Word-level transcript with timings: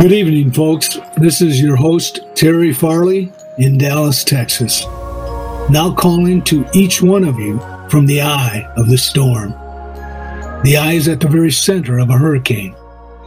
Good 0.00 0.12
evening, 0.12 0.50
folks. 0.50 0.98
This 1.18 1.42
is 1.42 1.60
your 1.60 1.76
host, 1.76 2.20
Terry 2.34 2.72
Farley, 2.72 3.30
in 3.58 3.76
Dallas, 3.76 4.24
Texas. 4.24 4.86
Now 5.68 5.94
calling 5.94 6.40
to 6.44 6.64
each 6.72 7.02
one 7.02 7.22
of 7.22 7.38
you 7.38 7.60
from 7.90 8.06
the 8.06 8.22
eye 8.22 8.66
of 8.78 8.88
the 8.88 8.96
storm. 8.96 9.50
The 10.64 10.78
eye 10.80 10.94
is 10.94 11.06
at 11.06 11.20
the 11.20 11.28
very 11.28 11.52
center 11.52 11.98
of 11.98 12.08
a 12.08 12.16
hurricane. 12.16 12.74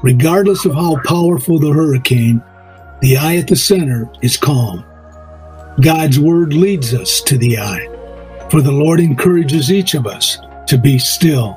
Regardless 0.02 0.66
of 0.66 0.74
how 0.74 1.00
powerful 1.06 1.60
the 1.60 1.72
hurricane, 1.72 2.42
the 3.02 3.18
eye 3.18 3.36
at 3.36 3.50
the 3.50 3.56
center 3.56 4.10
is 4.24 4.36
calm. 4.36 4.84
God's 5.80 6.20
word 6.20 6.54
leads 6.54 6.92
us 6.96 7.22
to 7.22 7.38
the 7.38 7.60
eye, 7.60 7.88
for 8.50 8.64
the 8.64 8.72
Lord 8.72 9.00
encourages 9.00 9.72
each 9.72 9.94
of 9.94 10.08
us 10.08 10.40
to 10.66 10.80
be 10.80 10.98
still 10.98 11.56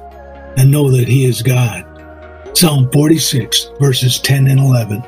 and 0.58 0.70
know 0.70 0.90
that 0.90 1.08
He 1.08 1.24
is 1.24 1.40
God. 1.40 1.85
Psalm 2.56 2.90
46, 2.90 3.72
verses 3.78 4.18
10 4.18 4.46
and 4.46 4.58
11. 4.58 5.04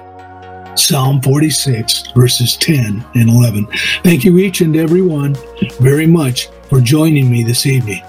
Psalm 0.77 1.23
46, 1.23 2.09
verses 2.09 2.59
10 2.59 3.03
and 3.15 3.31
11. 3.31 3.67
Thank 4.05 4.23
you, 4.23 4.37
each 4.37 4.61
and 4.61 4.77
every 4.77 5.01
one, 5.01 5.35
very 5.81 6.07
much 6.07 6.49
for 6.69 6.83
joining 6.83 7.31
me 7.31 7.43
this 7.43 7.65
evening. 7.65 8.03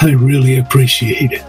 I 0.00 0.16
really 0.18 0.56
appreciate 0.56 1.30
it. 1.30 1.42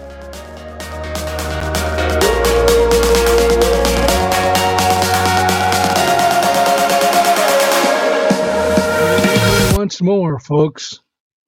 Once 9.77 10.01
more, 10.01 10.37
folks, 10.37 10.99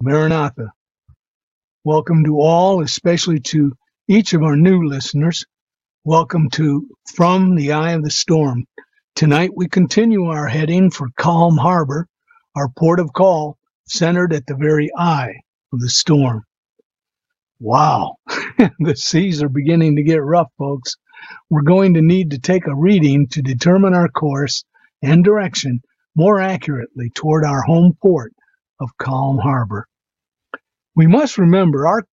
Maranatha. 0.01 0.71
Welcome 1.83 2.23
to 2.23 2.39
all, 2.39 2.81
especially 2.81 3.41
to 3.41 3.73
each 4.07 4.31
of 4.31 4.43
our 4.43 4.55
new 4.55 4.87
listeners. 4.87 5.45
Welcome 6.05 6.49
to 6.49 6.89
From 7.15 7.55
the 7.55 7.71
Eye 7.71 7.93
of 7.93 8.03
the 8.03 8.11
Storm. 8.11 8.65
Tonight 9.15 9.51
we 9.55 9.69
continue 9.69 10.25
our 10.25 10.47
heading 10.47 10.91
for 10.91 11.07
Calm 11.17 11.55
Harbor, 11.55 12.09
our 12.57 12.67
port 12.67 12.99
of 12.99 13.13
call, 13.13 13.57
centered 13.85 14.33
at 14.33 14.45
the 14.45 14.55
very 14.55 14.89
eye 14.97 15.33
of 15.71 15.79
the 15.79 15.89
storm. 15.89 16.43
Wow, 17.61 18.17
the 18.79 18.97
seas 18.97 19.41
are 19.41 19.47
beginning 19.47 19.95
to 19.95 20.03
get 20.03 20.21
rough, 20.21 20.49
folks. 20.57 20.97
We're 21.49 21.61
going 21.61 21.93
to 21.93 22.01
need 22.01 22.31
to 22.31 22.37
take 22.37 22.67
a 22.67 22.75
reading 22.75 23.27
to 23.27 23.41
determine 23.41 23.93
our 23.93 24.09
course 24.09 24.65
and 25.01 25.23
direction 25.23 25.81
more 26.17 26.41
accurately 26.41 27.11
toward 27.11 27.45
our 27.45 27.61
home 27.61 27.97
port 28.01 28.33
of 28.81 28.89
Calm 28.97 29.37
Harbor. 29.37 29.87
We 30.97 31.07
must 31.07 31.37
remember 31.37 31.87
our 31.87 32.03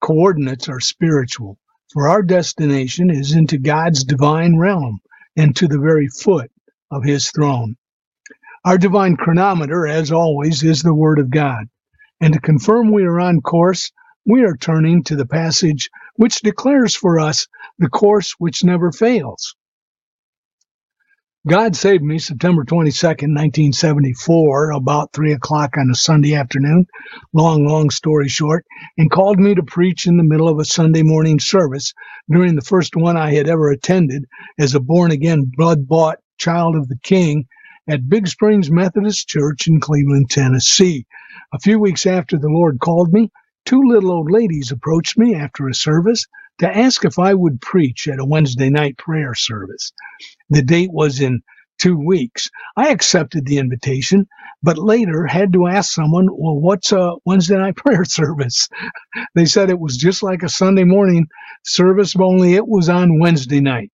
coordinates 0.00 0.70
are 0.70 0.80
spiritual 0.80 1.58
for 1.92 2.08
our 2.08 2.22
destination 2.22 3.10
is 3.10 3.32
into 3.32 3.58
God's 3.58 4.04
divine 4.04 4.56
realm 4.56 5.00
and 5.36 5.54
to 5.56 5.68
the 5.68 5.78
very 5.78 6.08
foot 6.08 6.50
of 6.90 7.04
his 7.04 7.30
throne. 7.30 7.76
Our 8.64 8.78
divine 8.78 9.16
chronometer, 9.16 9.86
as 9.86 10.10
always, 10.10 10.62
is 10.62 10.82
the 10.82 10.94
Word 10.94 11.18
of 11.18 11.30
God. 11.30 11.66
And 12.20 12.32
to 12.32 12.40
confirm 12.40 12.90
we 12.90 13.04
are 13.04 13.20
on 13.20 13.42
course, 13.42 13.92
we 14.24 14.42
are 14.44 14.56
turning 14.56 15.02
to 15.04 15.16
the 15.16 15.26
passage 15.26 15.90
which 16.16 16.40
declares 16.40 16.94
for 16.94 17.20
us 17.20 17.46
the 17.78 17.90
course 17.90 18.34
which 18.38 18.64
never 18.64 18.90
fails. 18.90 19.54
God 21.46 21.76
saved 21.76 22.02
me 22.02 22.18
September 22.18 22.64
22nd, 22.64 23.36
1974, 23.36 24.70
about 24.70 25.12
3 25.12 25.32
o'clock 25.32 25.76
on 25.76 25.90
a 25.90 25.94
Sunday 25.94 26.34
afternoon, 26.34 26.86
long, 27.34 27.66
long 27.66 27.90
story 27.90 28.28
short, 28.30 28.64
and 28.96 29.10
called 29.10 29.38
me 29.38 29.54
to 29.54 29.62
preach 29.62 30.06
in 30.06 30.16
the 30.16 30.22
middle 30.22 30.48
of 30.48 30.58
a 30.58 30.64
Sunday 30.64 31.02
morning 31.02 31.38
service 31.38 31.92
during 32.30 32.54
the 32.54 32.62
first 32.62 32.96
one 32.96 33.18
I 33.18 33.34
had 33.34 33.46
ever 33.46 33.68
attended 33.68 34.24
as 34.58 34.74
a 34.74 34.80
born 34.80 35.10
again, 35.10 35.52
blood 35.54 35.86
bought 35.86 36.18
child 36.38 36.76
of 36.76 36.88
the 36.88 36.98
King 37.02 37.44
at 37.86 38.08
Big 38.08 38.26
Springs 38.26 38.70
Methodist 38.70 39.28
Church 39.28 39.68
in 39.68 39.80
Cleveland, 39.80 40.30
Tennessee. 40.30 41.04
A 41.52 41.58
few 41.58 41.78
weeks 41.78 42.06
after 42.06 42.38
the 42.38 42.48
Lord 42.48 42.80
called 42.80 43.12
me, 43.12 43.30
two 43.66 43.82
little 43.82 44.12
old 44.12 44.30
ladies 44.30 44.72
approached 44.72 45.18
me 45.18 45.34
after 45.34 45.68
a 45.68 45.74
service 45.74 46.26
to 46.60 46.76
ask 46.76 47.04
if 47.04 47.18
I 47.18 47.34
would 47.34 47.60
preach 47.60 48.08
at 48.08 48.20
a 48.20 48.24
Wednesday 48.26 48.70
night 48.70 48.98
prayer 48.98 49.34
service. 49.34 49.92
The 50.50 50.62
date 50.62 50.92
was 50.92 51.20
in 51.20 51.42
two 51.80 51.98
weeks. 51.98 52.50
I 52.76 52.90
accepted 52.90 53.46
the 53.46 53.58
invitation, 53.58 54.26
but 54.62 54.78
later 54.78 55.26
had 55.26 55.52
to 55.54 55.66
ask 55.66 55.92
someone, 55.92 56.28
well, 56.30 56.58
what's 56.60 56.92
a 56.92 57.14
Wednesday 57.26 57.56
night 57.58 57.76
prayer 57.78 58.04
service? 58.04 58.68
they 59.34 59.46
said 59.46 59.70
it 59.70 59.80
was 59.80 59.96
just 59.96 60.22
like 60.22 60.42
a 60.42 60.48
Sunday 60.48 60.84
morning 60.84 61.26
service, 61.64 62.14
only 62.18 62.54
it 62.54 62.68
was 62.68 62.88
on 62.88 63.20
Wednesday 63.20 63.60
night. 63.60 63.90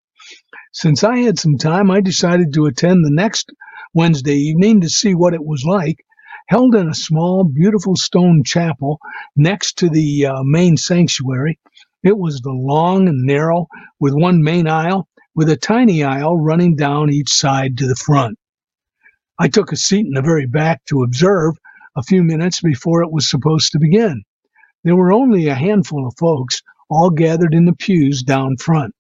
Since 0.72 1.04
I 1.04 1.19
had 1.19 1.41
some 1.41 1.59
time, 1.59 1.91
I 1.91 2.00
decided 2.00 2.54
to 2.54 2.66
attend 2.66 3.04
the 3.04 3.10
next 3.12 3.50
Wednesday 3.94 4.37
evening 4.37 4.82
to 4.82 4.91
see 4.91 5.16
what 5.16 5.34
it 5.34 5.44
was 5.44 5.65
like. 5.66 5.98
Held 6.48 6.77
in 6.77 6.88
a 6.88 6.94
small, 6.94 7.44
beautiful 7.44 7.97
stone 7.97 8.44
chapel 8.44 9.00
next 9.37 9.78
to 9.78 9.91
the 9.91 10.27
uh, 10.27 10.42
main 10.44 10.77
sanctuary, 10.78 11.59
it 12.03 12.19
was 12.19 12.41
the 12.41 12.50
long 12.53 13.09
and 13.09 13.25
narrow, 13.25 13.66
with 13.99 14.15
one 14.15 14.43
main 14.43 14.66
aisle, 14.69 15.09
with 15.34 15.50
a 15.50 15.56
tiny 15.56 16.03
aisle 16.05 16.37
running 16.37 16.77
down 16.77 17.11
each 17.11 17.33
side 17.33 17.78
to 17.78 17.87
the 17.87 17.97
front. 17.97 18.38
I 19.38 19.49
took 19.49 19.72
a 19.72 19.77
seat 19.77 20.06
in 20.06 20.12
the 20.15 20.22
very 20.22 20.47
back 20.47 20.84
to 20.87 21.03
observe 21.03 21.56
a 21.97 22.03
few 22.03 22.22
minutes 22.22 22.60
before 22.60 23.03
it 23.03 23.12
was 23.12 23.28
supposed 23.28 23.72
to 23.72 23.78
begin. 23.78 24.22
There 24.84 24.97
were 24.97 25.12
only 25.12 25.49
a 25.49 25.55
handful 25.55 26.06
of 26.06 26.15
folks, 26.19 26.62
all 26.89 27.10
gathered 27.10 27.55
in 27.55 27.66
the 27.66 27.75
pews 27.75 28.22
down 28.22 28.56
front. 28.56 28.94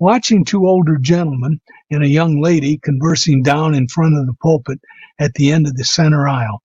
Watching 0.00 0.44
two 0.44 0.66
older 0.66 0.98
gentlemen 0.98 1.60
and 1.90 2.02
a 2.02 2.08
young 2.08 2.40
lady 2.40 2.78
conversing 2.78 3.42
down 3.42 3.74
in 3.74 3.88
front 3.88 4.16
of 4.18 4.26
the 4.26 4.34
pulpit 4.42 4.80
at 5.20 5.34
the 5.34 5.52
end 5.52 5.66
of 5.66 5.76
the 5.76 5.84
center 5.84 6.28
aisle. 6.28 6.62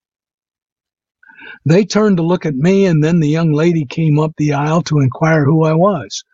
They 1.66 1.86
turned 1.86 2.18
to 2.18 2.24
look 2.24 2.46
at 2.46 2.56
me, 2.58 2.86
and 2.88 3.04
then 3.04 3.22
the 3.22 3.30
young 3.30 3.54
lady 3.54 3.86
came 3.86 4.20
up 4.20 4.34
the 4.38 4.54
aisle 4.54 4.84
to 4.84 5.00
inquire 5.00 5.46
who 5.46 5.66
I 5.66 5.74
was. 5.74 6.26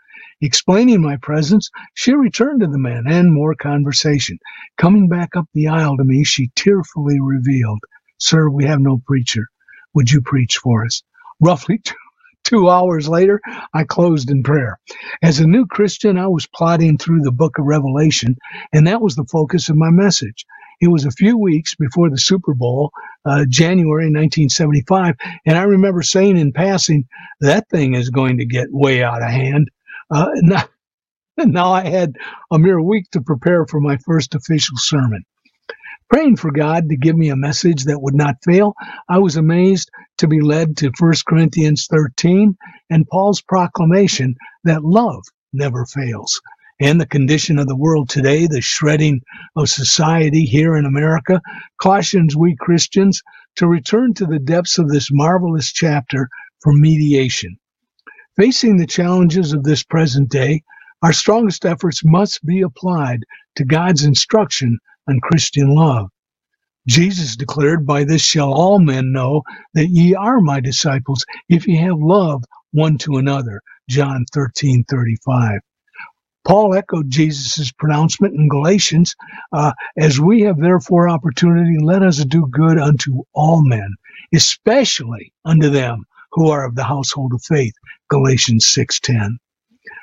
Explaining 0.41 1.03
my 1.03 1.17
presence, 1.17 1.69
she 1.95 2.13
returned 2.13 2.62
to 2.62 2.67
the 2.67 2.79
men 2.79 3.06
and 3.07 3.34
more 3.34 3.56
conversation. 3.56 4.39
Coming 4.78 5.09
back 5.09 5.35
up 5.38 5.47
the 5.53 5.68
aisle 5.68 5.97
to 5.97 6.06
me, 6.06 6.25
she 6.25 6.51
tearfully 6.56 7.19
revealed, 7.22 7.81
Sir, 8.19 8.50
we 8.50 8.66
have 8.66 8.81
no 8.81 9.03
preacher. 9.07 9.47
Would 9.95 10.12
you 10.12 10.22
preach 10.22 10.57
for 10.57 10.85
us? 10.85 11.03
Roughly 11.41 11.79
two, 11.85 11.95
two 12.45 12.69
hours 12.72 13.09
later, 13.09 13.41
I 13.75 13.84
closed 13.85 14.31
in 14.31 14.44
prayer. 14.44 14.79
As 15.23 15.41
a 15.41 15.47
new 15.47 15.68
Christian, 15.68 16.18
I 16.18 16.28
was 16.29 16.47
plodding 16.47 16.97
through 16.97 17.22
the 17.22 17.34
book 17.34 17.59
of 17.59 17.66
Revelation, 17.68 18.38
and 18.73 18.88
that 18.88 19.01
was 19.01 19.16
the 19.18 19.25
focus 19.31 19.69
of 19.69 19.78
my 19.78 19.91
message. 19.91 20.45
It 20.81 20.88
was 20.90 21.06
a 21.06 21.12
few 21.12 21.38
weeks 21.38 21.75
before 21.75 22.09
the 22.09 22.17
Super 22.17 22.53
Bowl, 22.53 22.91
uh, 23.25 23.45
January 23.50 24.06
1975, 24.06 25.16
and 25.45 25.57
I 25.57 25.63
remember 25.63 26.01
saying 26.03 26.38
in 26.38 26.53
passing, 26.53 27.07
that 27.41 27.69
thing 27.69 27.95
is 27.95 28.09
going 28.09 28.38
to 28.38 28.45
get 28.45 28.67
way 28.72 29.03
out 29.03 29.22
of 29.22 29.29
hand. 29.29 29.69
Uh, 30.12 30.29
now, 30.35 30.63
now 31.38 31.72
I 31.72 31.88
had 31.88 32.16
a 32.51 32.59
mere 32.59 32.81
week 32.81 33.12
to 33.12 33.22
prepare 33.22 33.66
for 33.68 33.81
my 33.81 33.97
first 34.06 34.35
official 34.35 34.78
sermon. 34.78 35.25
Praying 36.09 36.38
for 36.38 36.51
God 36.51 36.89
to 36.89 36.97
give 36.97 37.18
me 37.18 37.29
a 37.29 37.35
message 37.35 37.85
that 37.85 38.01
would 38.01 38.16
not 38.16 38.38
fail, 38.44 38.73
I 39.09 39.19
was 39.19 39.38
amazed 39.38 39.91
to 40.19 40.28
be 40.28 40.41
led 40.41 40.78
to 40.78 40.91
1 40.97 41.13
Corinthians 41.28 41.88
13 41.91 42.57
and 42.89 43.07
Paul's 43.07 43.41
proclamation 43.41 44.35
that 44.63 44.84
love 44.84 45.23
never 45.53 45.85
fails 45.85 46.41
and 46.79 47.00
the 47.00 47.07
condition 47.07 47.59
of 47.59 47.67
the 47.67 47.75
world 47.75 48.09
today, 48.09 48.47
the 48.47 48.62
shredding 48.62 49.22
of 49.56 49.69
society 49.69 50.45
here 50.45 50.75
in 50.75 50.85
America, 50.85 51.42
cautions 51.81 52.36
we 52.36 52.56
Christians 52.56 53.21
to 53.57 53.68
return 53.68 54.13
to 54.15 54.25
the 54.25 54.39
depths 54.39 54.77
of 54.80 54.89
this 54.89 55.09
marvelous 55.12 55.71
chapter 55.71 56.30
for 56.62 56.74
mediation. 56.74 57.57
Facing 58.38 58.77
the 58.77 58.88
challenges 58.88 59.53
of 59.53 59.63
this 59.63 59.83
present 59.83 60.30
day, 60.30 60.63
our 61.03 61.13
strongest 61.13 61.65
efforts 61.65 62.03
must 62.06 62.45
be 62.45 62.62
applied 62.62 63.24
to 63.56 63.65
God's 63.65 64.03
instruction 64.03 64.80
on 65.07 65.19
Christian 65.21 65.75
love. 65.75 66.09
Jesus 66.88 67.36
declared, 67.36 67.86
By 67.86 68.03
this 68.03 68.21
shall 68.24 68.53
all 68.53 68.80
men 68.80 69.12
know 69.12 69.44
that 69.75 69.89
ye 69.89 70.15
are 70.15 70.42
my 70.42 70.59
disciples, 70.59 71.25
if 71.50 71.68
ye 71.68 71.77
have 71.77 72.00
love 72.00 72.44
one 72.71 72.98
to 73.00 73.18
another. 73.18 73.62
John 73.89 74.25
13 74.33 74.86
35. 74.86 75.59
Paul 76.45 76.75
echoed 76.75 77.09
Jesus' 77.12 77.71
pronouncement 77.71 78.36
in 78.36 78.50
Galatians, 78.50 79.15
uh, 79.53 79.74
as 79.97 80.19
we 80.19 80.41
have 80.41 80.57
therefore 80.59 81.09
opportunity, 81.09 81.77
let 81.81 82.03
us 82.03 82.24
do 82.25 82.47
good 82.47 82.80
unto 82.80 83.24
all 83.33 83.63
men, 83.63 83.95
especially 84.33 85.33
unto 85.45 85.69
them 85.69 86.06
who 86.33 86.50
are 86.50 86.65
of 86.65 86.75
the 86.75 86.86
household 86.86 87.33
of 87.33 87.44
faith. 87.44 87.74
Galatians 88.09 88.65
6:10. 88.68 89.38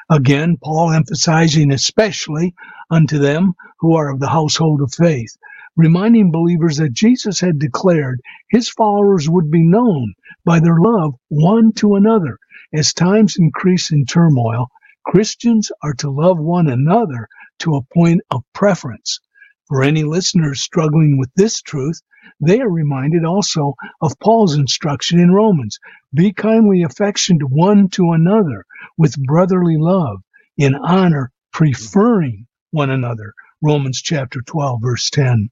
Again, 0.09 0.57
Paul 0.63 0.93
emphasizing 0.93 1.73
especially 1.73 2.55
unto 2.91 3.19
them 3.19 3.55
who 3.81 3.95
are 3.97 4.09
of 4.09 4.21
the 4.21 4.29
household 4.29 4.81
of 4.81 4.95
faith, 4.95 5.37
reminding 5.77 6.31
believers 6.31 6.77
that 6.77 6.93
Jesus 6.93 7.41
had 7.41 7.59
declared 7.59 8.21
his 8.49 8.69
followers 8.69 9.29
would 9.29 9.51
be 9.51 9.65
known 9.65 10.15
by 10.45 10.61
their 10.61 10.79
love 10.79 11.15
one 11.29 11.73
to 11.75 11.97
another. 11.97 12.39
As 12.73 12.93
times 12.95 13.37
increase 13.37 13.91
in 13.91 14.05
turmoil, 14.07 14.69
Christians 15.09 15.71
are 15.85 15.95
to 15.95 16.11
love 16.11 16.37
one 16.39 16.67
another 16.67 17.29
to 17.61 17.77
a 17.77 17.83
point 17.95 18.23
of 18.33 18.43
preference. 18.53 19.21
For 19.69 19.85
any 19.85 20.03
listeners 20.03 20.61
struggling 20.61 21.17
with 21.17 21.31
this 21.37 21.63
truth, 21.63 22.03
they 22.41 22.61
are 22.61 22.69
reminded 22.69 23.25
also 23.25 23.75
of 24.01 24.19
Paul's 24.19 24.57
instruction 24.57 25.21
in 25.21 25.31
Romans 25.31 25.79
Be 26.13 26.33
kindly 26.33 26.83
affectioned 26.83 27.43
one 27.45 27.89
to 27.91 28.11
another 28.11 28.65
with 28.99 29.17
brotherly 29.27 29.77
love, 29.79 30.23
in 30.57 30.75
honor, 30.75 31.31
preferring 31.53 32.49
one 32.73 32.91
another. 32.91 33.33
Romans 33.63 34.03
chapter 34.03 34.41
12, 34.43 34.83
verse 34.83 35.09
10. 35.11 35.51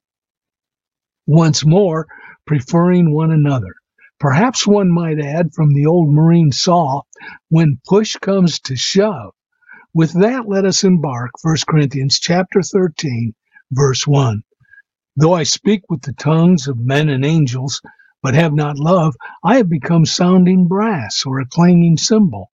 Once 1.27 1.65
more, 1.65 2.07
preferring 2.45 3.13
one 3.13 3.31
another. 3.31 3.73
Perhaps 4.19 4.67
one 4.67 4.91
might 4.91 5.19
add 5.19 5.53
from 5.53 5.73
the 5.73 5.85
old 5.85 6.13
Marine 6.13 6.51
saw, 6.51 7.01
when 7.49 7.79
push 7.87 8.17
comes 8.17 8.59
to 8.59 8.75
shove. 8.75 9.33
With 9.95 10.11
that, 10.19 10.45
let 10.45 10.65
us 10.65 10.83
embark 10.83 11.31
1 11.41 11.55
Corinthians 11.69 12.19
chapter 12.19 12.61
13, 12.61 13.33
verse 13.71 14.05
1. 14.05 14.43
Though 15.15 15.31
I 15.31 15.43
speak 15.43 15.83
with 15.87 16.01
the 16.01 16.11
tongues 16.11 16.67
of 16.67 16.77
men 16.77 17.07
and 17.07 17.23
angels, 17.23 17.81
but 18.21 18.33
have 18.33 18.53
not 18.53 18.77
love, 18.77 19.15
I 19.41 19.55
have 19.55 19.69
become 19.69 20.05
sounding 20.05 20.67
brass 20.67 21.23
or 21.25 21.39
a 21.39 21.47
clanging 21.47 21.95
cymbal. 21.95 22.51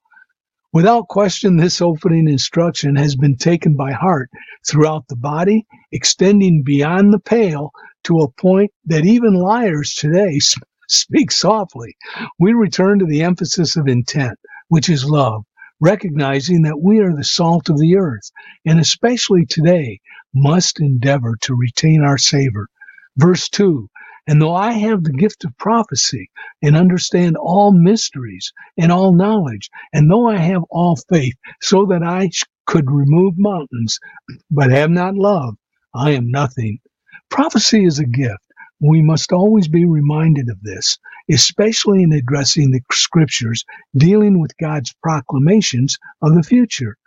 Without 0.73 1.09
question, 1.09 1.56
this 1.56 1.83
opening 1.83 2.29
instruction 2.29 2.94
has 2.94 3.17
been 3.17 3.35
taken 3.35 3.75
by 3.75 3.91
heart 3.91 4.31
throughout 4.65 5.09
the 5.09 5.17
body, 5.17 5.67
extending 5.91 6.62
beyond 6.62 7.12
the 7.12 7.19
pale 7.19 7.73
to 8.05 8.21
a 8.21 8.31
point 8.31 8.71
that 8.85 9.05
even 9.05 9.35
liars 9.35 9.94
today 9.94 10.39
speak 10.89 11.33
softly. 11.33 11.97
We 12.39 12.53
return 12.53 13.00
to 13.00 13.05
the 13.05 13.25
emphasis 13.25 13.77
of 13.77 13.89
intent, 13.89 14.39
which 14.69 14.89
is 14.89 15.05
love, 15.05 15.44
recognizing 15.82 16.62
that 16.64 16.81
we 16.82 17.00
are 17.00 17.14
the 17.17 17.25
salt 17.25 17.70
of 17.70 17.79
the 17.81 17.99
earth, 17.99 18.31
and 18.67 18.81
especially 18.81 19.46
today 19.46 20.00
must 20.34 20.81
endeavor 20.81 21.37
to 21.43 21.56
retain 21.56 22.02
our 22.05 22.19
savor. 22.19 22.69
Verse 23.19 23.50
2 23.50 23.88
And 24.29 24.43
though 24.43 24.56
I 24.56 24.73
have 24.73 25.05
the 25.05 25.12
gift 25.14 25.44
of 25.44 25.58
prophecy 25.58 26.31
and 26.62 26.76
understand 26.76 27.37
all 27.38 27.73
mysteries 27.73 28.52
and 28.79 28.93
all 28.93 29.14
knowledge, 29.14 29.70
and 29.94 30.11
though 30.11 30.29
I 30.29 30.38
have 30.38 30.64
all 30.70 30.96
faith 31.11 31.37
so 31.62 31.87
that 31.88 32.05
I 32.05 32.31
could 32.67 32.90
remove 32.90 33.34
mountains, 33.38 34.00
but 34.50 34.70
have 34.73 34.90
not 34.90 35.17
love, 35.17 35.56
I 35.94 36.12
am 36.12 36.31
nothing. 36.31 36.81
Prophecy 37.31 37.87
is 37.87 38.00
a 38.00 38.06
gift. 38.06 38.42
We 38.82 39.02
must 39.02 39.32
always 39.32 39.69
be 39.69 39.87
reminded 39.87 40.50
of 40.50 40.62
this, 40.62 40.99
especially 41.31 42.05
in 42.05 42.12
addressing 42.12 42.73
the 42.73 42.82
scriptures 42.93 43.64
dealing 43.96 44.40
with 44.40 44.58
God's 44.58 44.94
proclamations 45.02 45.99
of 46.23 46.37
the 46.37 46.44
future. 46.44 46.99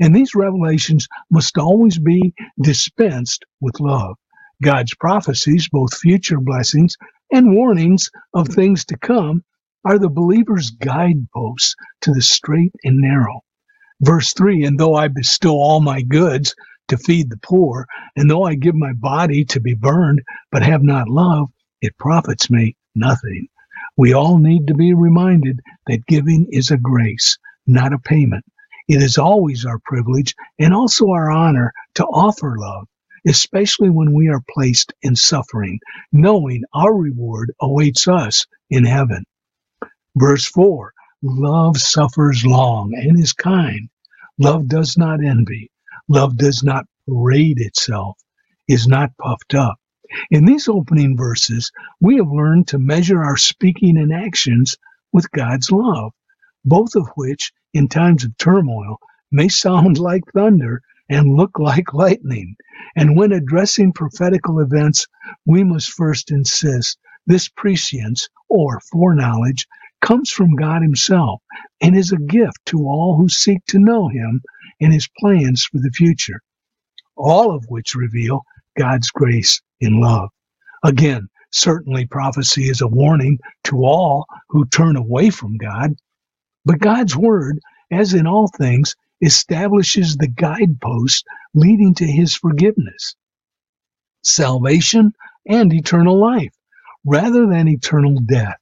And 0.00 0.16
these 0.16 0.36
revelations 0.36 1.08
must 1.30 1.58
always 1.58 1.98
be 1.98 2.34
dispensed 2.62 3.44
with 3.60 3.80
love. 3.80 4.16
God's 4.62 4.94
prophecies, 4.96 5.68
both 5.70 5.96
future 5.98 6.40
blessings 6.40 6.96
and 7.32 7.54
warnings 7.56 8.10
of 8.34 8.48
things 8.48 8.84
to 8.86 8.98
come, 8.98 9.44
are 9.86 9.98
the 10.00 10.10
believer's 10.10 10.70
guideposts 10.72 11.76
to 12.02 12.12
the 12.12 12.22
straight 12.22 12.74
and 12.84 12.98
narrow. 13.00 13.42
Verse 14.02 14.34
3 14.34 14.64
And 14.64 14.80
though 14.80 14.94
I 14.96 15.08
bestow 15.08 15.54
all 15.56 15.80
my 15.80 16.02
goods 16.02 16.54
to 16.88 16.98
feed 16.98 17.30
the 17.30 17.38
poor, 17.38 17.86
and 18.16 18.30
though 18.30 18.44
I 18.44 18.56
give 18.56 18.74
my 18.76 18.92
body 18.94 19.44
to 19.46 19.60
be 19.60 19.74
burned, 19.74 20.22
but 20.52 20.62
have 20.62 20.82
not 20.82 21.08
love, 21.08 21.50
it 21.82 21.98
profits 21.98 22.50
me 22.50 22.76
nothing. 22.94 23.48
We 23.96 24.14
all 24.14 24.38
need 24.38 24.68
to 24.68 24.74
be 24.74 24.94
reminded 24.94 25.60
that 25.88 26.06
giving 26.06 26.48
is 26.50 26.70
a 26.72 26.78
grace, 26.78 27.38
not 27.66 27.94
a 27.94 27.98
payment. 28.00 28.44
It 28.88 29.02
is 29.02 29.18
always 29.18 29.66
our 29.66 29.80
privilege 29.84 30.34
and 30.58 30.74
also 30.74 31.10
our 31.10 31.30
honor 31.30 31.72
to 31.96 32.06
offer 32.06 32.56
love, 32.58 32.88
especially 33.26 33.90
when 33.90 34.14
we 34.14 34.28
are 34.28 34.42
placed 34.50 34.94
in 35.02 35.16
suffering, 35.16 35.80
knowing 36.12 36.64
our 36.74 36.94
reward 36.94 37.52
awaits 37.60 38.08
us 38.08 38.46
in 38.70 38.84
heaven. 38.84 39.24
Verse 40.16 40.46
4 40.46 40.94
Love 41.24 41.78
suffers 41.78 42.46
long 42.46 42.94
and 42.94 43.20
is 43.20 43.34
kind. 43.34 43.90
Love 44.38 44.68
does 44.68 44.98
not 44.98 45.24
envy. 45.24 45.71
Love 46.12 46.36
does 46.36 46.62
not 46.62 46.84
parade 47.08 47.58
itself, 47.58 48.18
is 48.68 48.86
not 48.86 49.16
puffed 49.16 49.54
up. 49.54 49.78
In 50.30 50.44
these 50.44 50.68
opening 50.68 51.16
verses, 51.16 51.72
we 52.02 52.16
have 52.16 52.30
learned 52.30 52.68
to 52.68 52.78
measure 52.78 53.24
our 53.24 53.38
speaking 53.38 53.96
and 53.96 54.12
actions 54.12 54.76
with 55.14 55.30
God's 55.30 55.72
love, 55.72 56.12
both 56.66 56.96
of 56.96 57.08
which, 57.14 57.50
in 57.72 57.88
times 57.88 58.24
of 58.24 58.36
turmoil, 58.36 58.98
may 59.30 59.48
sound 59.48 59.96
like 60.10 60.24
thunder 60.34 60.82
and 61.08 61.34
look 61.34 61.58
like 61.58 61.94
lightning. 61.94 62.56
And 62.94 63.16
when 63.16 63.32
addressing 63.32 63.94
prophetical 63.94 64.60
events, 64.60 65.06
we 65.46 65.64
must 65.64 65.92
first 65.92 66.30
insist 66.30 66.98
this 67.26 67.48
prescience, 67.48 68.28
or 68.50 68.80
foreknowledge, 68.92 69.66
comes 70.02 70.30
from 70.30 70.56
God 70.56 70.82
Himself 70.82 71.40
and 71.80 71.96
is 71.96 72.12
a 72.12 72.18
gift 72.18 72.58
to 72.66 72.80
all 72.80 73.16
who 73.16 73.30
seek 73.30 73.64
to 73.68 73.78
know 73.78 74.08
Him 74.08 74.42
and 74.82 74.92
his 74.94 75.08
plans 75.20 75.64
for 75.64 75.78
the 75.80 75.92
future, 75.92 76.42
all 77.16 77.54
of 77.54 77.64
which 77.68 77.94
reveal 77.96 78.42
God's 78.78 79.10
grace 79.10 79.60
in 79.80 80.00
love. 80.00 80.30
Again, 80.84 81.28
certainly 81.52 82.06
prophecy 82.06 82.64
is 82.70 82.80
a 82.82 82.88
warning 82.88 83.38
to 83.64 83.84
all 83.84 84.26
who 84.50 84.66
turn 84.66 84.96
away 84.96 85.30
from 85.30 85.58
God, 85.58 85.94
but 86.64 86.80
God's 86.80 87.16
word, 87.16 87.58
as 87.92 88.14
in 88.14 88.26
all 88.26 88.48
things, 88.48 88.96
establishes 89.22 90.16
the 90.16 90.28
guidepost 90.28 91.24
leading 91.54 91.94
to 91.94 92.06
his 92.06 92.34
forgiveness, 92.34 93.16
salvation, 94.24 95.12
and 95.48 95.72
eternal 95.72 96.18
life, 96.20 96.54
rather 97.04 97.46
than 97.46 97.68
eternal 97.68 98.18
death. 98.20 98.58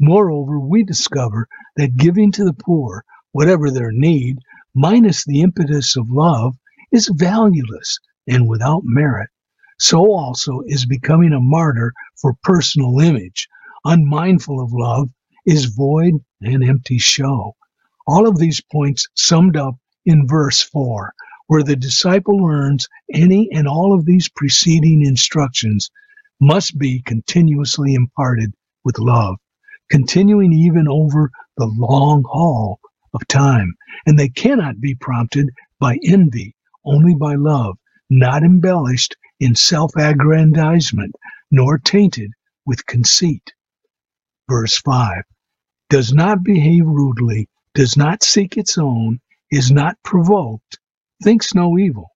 Moreover, 0.00 0.60
we 0.60 0.84
discover 0.84 1.48
that 1.76 1.96
giving 1.96 2.32
to 2.32 2.44
the 2.44 2.54
poor, 2.54 3.04
whatever 3.32 3.70
their 3.70 3.92
need, 3.92 4.38
minus 4.74 5.24
the 5.24 5.42
impetus 5.42 5.96
of 5.96 6.10
love, 6.10 6.56
is 6.92 7.08
valueless 7.14 7.98
and 8.28 8.48
without 8.48 8.82
merit. 8.84 9.30
So 9.78 10.12
also 10.12 10.62
is 10.66 10.86
becoming 10.86 11.32
a 11.32 11.40
martyr 11.40 11.92
for 12.20 12.36
personal 12.42 13.00
image, 13.00 13.48
unmindful 13.84 14.60
of 14.60 14.72
love, 14.72 15.10
is 15.46 15.66
void 15.66 16.14
and 16.40 16.64
empty 16.64 16.98
show. 16.98 17.54
All 18.06 18.28
of 18.28 18.38
these 18.38 18.60
points 18.72 19.08
summed 19.14 19.56
up 19.56 19.76
in 20.06 20.26
verse 20.28 20.62
4, 20.62 21.12
where 21.48 21.62
the 21.62 21.76
disciple 21.76 22.36
learns 22.36 22.88
any 23.12 23.50
and 23.52 23.68
all 23.68 23.94
of 23.94 24.06
these 24.06 24.28
preceding 24.28 25.04
instructions 25.04 25.90
must 26.40 26.78
be 26.78 27.02
continuously 27.02 27.94
imparted 27.94 28.52
with 28.84 28.98
love, 28.98 29.36
continuing 29.90 30.52
even 30.52 30.88
over 30.88 31.30
the 31.56 31.66
long 31.66 32.24
haul 32.26 32.80
of 33.14 33.26
time, 33.28 33.74
and 34.06 34.18
they 34.18 34.28
cannot 34.28 34.80
be 34.80 34.94
prompted 34.94 35.50
by 35.78 35.98
envy, 36.04 36.54
only 36.84 37.14
by 37.14 37.34
love, 37.34 37.78
not 38.10 38.42
embellished 38.42 39.16
in 39.40 39.54
self 39.54 39.92
aggrandizement, 39.96 41.14
nor 41.50 41.78
tainted 41.78 42.32
with 42.66 42.86
conceit. 42.86 43.52
Verse 44.48 44.78
5 44.78 45.22
Does 45.88 46.12
not 46.12 46.42
behave 46.42 46.84
rudely, 46.86 47.48
does 47.74 47.96
not 47.96 48.22
seek 48.22 48.56
its 48.56 48.76
own, 48.76 49.20
is 49.50 49.70
not 49.70 49.96
provoked, 50.02 50.78
thinks 51.22 51.54
no 51.54 51.78
evil. 51.78 52.10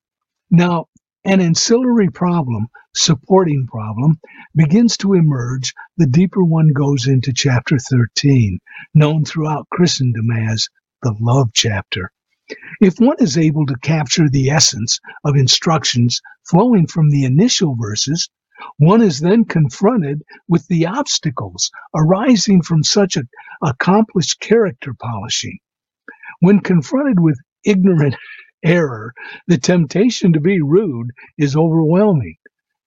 Now, 0.50 0.86
an 1.24 1.40
ancillary 1.40 2.10
problem, 2.10 2.68
supporting 2.94 3.66
problem, 3.66 4.18
begins 4.54 4.96
to 4.98 5.14
emerge 5.14 5.74
the 5.96 6.06
deeper 6.06 6.42
one 6.42 6.68
goes 6.72 7.06
into 7.06 7.32
chapter 7.32 7.78
13, 7.78 8.58
known 8.94 9.24
throughout 9.24 9.68
Christendom 9.70 10.30
as 10.30 10.68
the 11.02 11.14
love 11.20 11.50
chapter. 11.54 12.12
If 12.80 12.98
one 12.98 13.16
is 13.20 13.36
able 13.36 13.66
to 13.66 13.78
capture 13.82 14.28
the 14.28 14.50
essence 14.50 15.00
of 15.24 15.36
instructions 15.36 16.20
flowing 16.48 16.86
from 16.86 17.10
the 17.10 17.24
initial 17.24 17.76
verses, 17.76 18.28
one 18.78 19.02
is 19.02 19.20
then 19.20 19.44
confronted 19.44 20.22
with 20.48 20.66
the 20.68 20.86
obstacles 20.86 21.70
arising 21.94 22.62
from 22.62 22.82
such 22.82 23.16
a, 23.16 23.24
accomplished 23.62 24.40
character 24.40 24.94
polishing. 24.94 25.58
When 26.40 26.60
confronted 26.60 27.20
with 27.20 27.38
ignorant 27.64 28.16
error, 28.64 29.12
the 29.46 29.58
temptation 29.58 30.32
to 30.32 30.40
be 30.40 30.60
rude 30.60 31.10
is 31.36 31.56
overwhelming. 31.56 32.36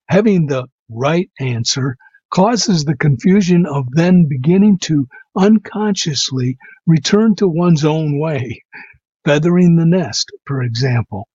Having 0.10 0.48
the 0.48 0.68
right 0.90 1.30
answer 1.40 1.98
causes 2.32 2.84
the 2.84 2.98
confusion 2.98 3.66
of 3.66 3.86
then 3.92 4.26
beginning 4.28 4.78
to 4.80 5.08
unconsciously 5.36 6.58
return 6.88 7.36
to 7.36 7.48
one's 7.48 7.86
own 7.86 8.20
way, 8.20 8.64
feathering 9.26 9.76
the 9.76 9.86
nest, 9.86 10.30
for 10.46 10.62
example. 10.62 11.28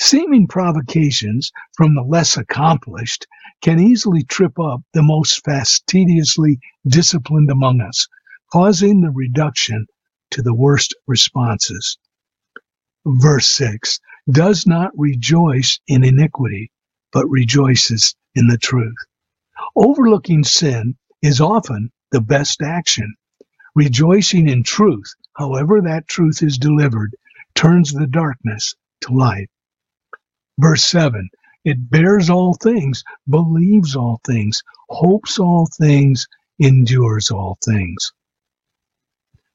Seeming 0.00 0.46
provocations 0.48 1.52
from 1.76 1.94
the 1.94 2.02
less 2.02 2.36
accomplished 2.36 3.26
can 3.62 3.78
easily 3.78 4.22
trip 4.24 4.58
up 4.58 4.82
the 4.94 5.02
most 5.02 5.44
fastidiously 5.44 6.58
disciplined 6.86 7.50
among 7.50 7.80
us, 7.80 8.08
causing 8.52 9.00
the 9.00 9.10
reduction 9.10 9.86
to 10.30 10.42
the 10.42 10.54
worst 10.54 10.94
responses. 11.06 11.98
Verse 13.06 13.48
6 13.48 14.00
Does 14.30 14.66
not 14.66 14.90
rejoice 14.96 15.78
in 15.86 16.04
iniquity, 16.04 16.70
but 17.12 17.28
rejoices 17.28 18.14
in 18.34 18.46
the 18.48 18.58
truth. 18.58 18.96
Overlooking 19.76 20.44
sin 20.44 20.96
is 21.22 21.40
often 21.40 21.90
the 22.10 22.20
best 22.20 22.62
action. 22.62 23.14
Rejoicing 23.74 24.48
in 24.48 24.62
truth, 24.62 25.14
however 25.36 25.80
that 25.80 26.06
truth 26.06 26.42
is 26.42 26.58
delivered, 26.58 27.16
turns 27.54 27.92
the 27.92 28.06
darkness 28.06 28.74
to 29.00 29.12
light. 29.12 29.50
Verse 30.58 30.84
7 30.84 31.28
It 31.64 31.90
bears 31.90 32.30
all 32.30 32.54
things, 32.54 33.02
believes 33.28 33.96
all 33.96 34.20
things, 34.24 34.62
hopes 34.88 35.38
all 35.40 35.66
things, 35.66 36.26
endures 36.60 37.30
all 37.30 37.58
things. 37.64 38.12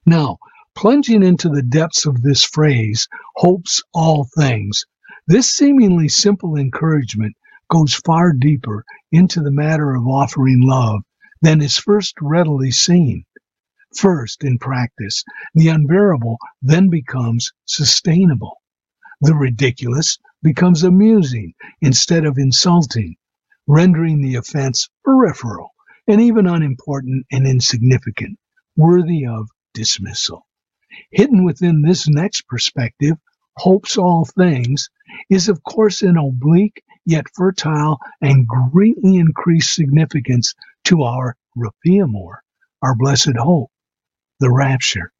Now, 0.06 0.38
plunging 0.76 1.24
into 1.24 1.48
the 1.50 1.64
depths 1.64 2.06
of 2.06 2.22
this 2.22 2.44
phrase, 2.44 3.08
hopes 3.38 3.82
all 3.94 4.28
things, 4.38 4.86
this 5.28 5.50
seemingly 5.50 6.10
simple 6.10 6.58
encouragement 6.58 7.36
goes 7.70 7.94
far 7.94 8.34
deeper 8.34 8.84
into 9.12 9.42
the 9.42 9.52
matter 9.52 9.96
of 9.96 10.08
offering 10.08 10.62
love 10.62 11.04
than 11.42 11.62
is 11.62 11.78
first 11.78 12.16
readily 12.22 12.72
seen. 12.72 13.24
First, 13.98 14.44
in 14.44 14.60
practice, 14.60 15.24
the 15.56 15.70
unbearable 15.70 16.38
then 16.62 16.90
becomes 16.90 17.52
sustainable. 17.66 18.62
The 19.22 19.36
ridiculous 19.36 20.20
becomes 20.44 20.84
amusing 20.84 21.54
instead 21.82 22.24
of 22.26 22.38
insulting, 22.38 23.18
rendering 23.68 24.22
the 24.22 24.36
offense 24.36 24.90
peripheral 25.04 25.72
and 26.08 26.22
even 26.22 26.48
unimportant 26.48 27.26
and 27.32 27.48
insignificant, 27.48 28.40
worthy 28.78 29.26
of 29.26 29.50
dismissal. 29.74 30.46
Hidden 31.12 31.44
within 31.44 31.82
this 31.82 32.08
next 32.08 32.48
perspective, 32.48 33.18
hopes 33.58 33.98
all 33.98 34.26
things, 34.26 34.90
is 35.30 35.50
of 35.50 35.64
course 35.64 36.02
an 36.04 36.18
oblique 36.18 36.84
yet 37.06 37.26
fertile 37.36 38.00
and 38.22 38.48
greatly 38.48 39.18
increased 39.18 39.74
significance 39.74 40.54
to 40.86 41.04
our 41.04 41.36
Rapiemur, 41.58 42.38
our 42.82 42.96
blessed 42.96 43.36
hope, 43.38 43.72
the 44.40 44.52
rapture. 44.52 45.12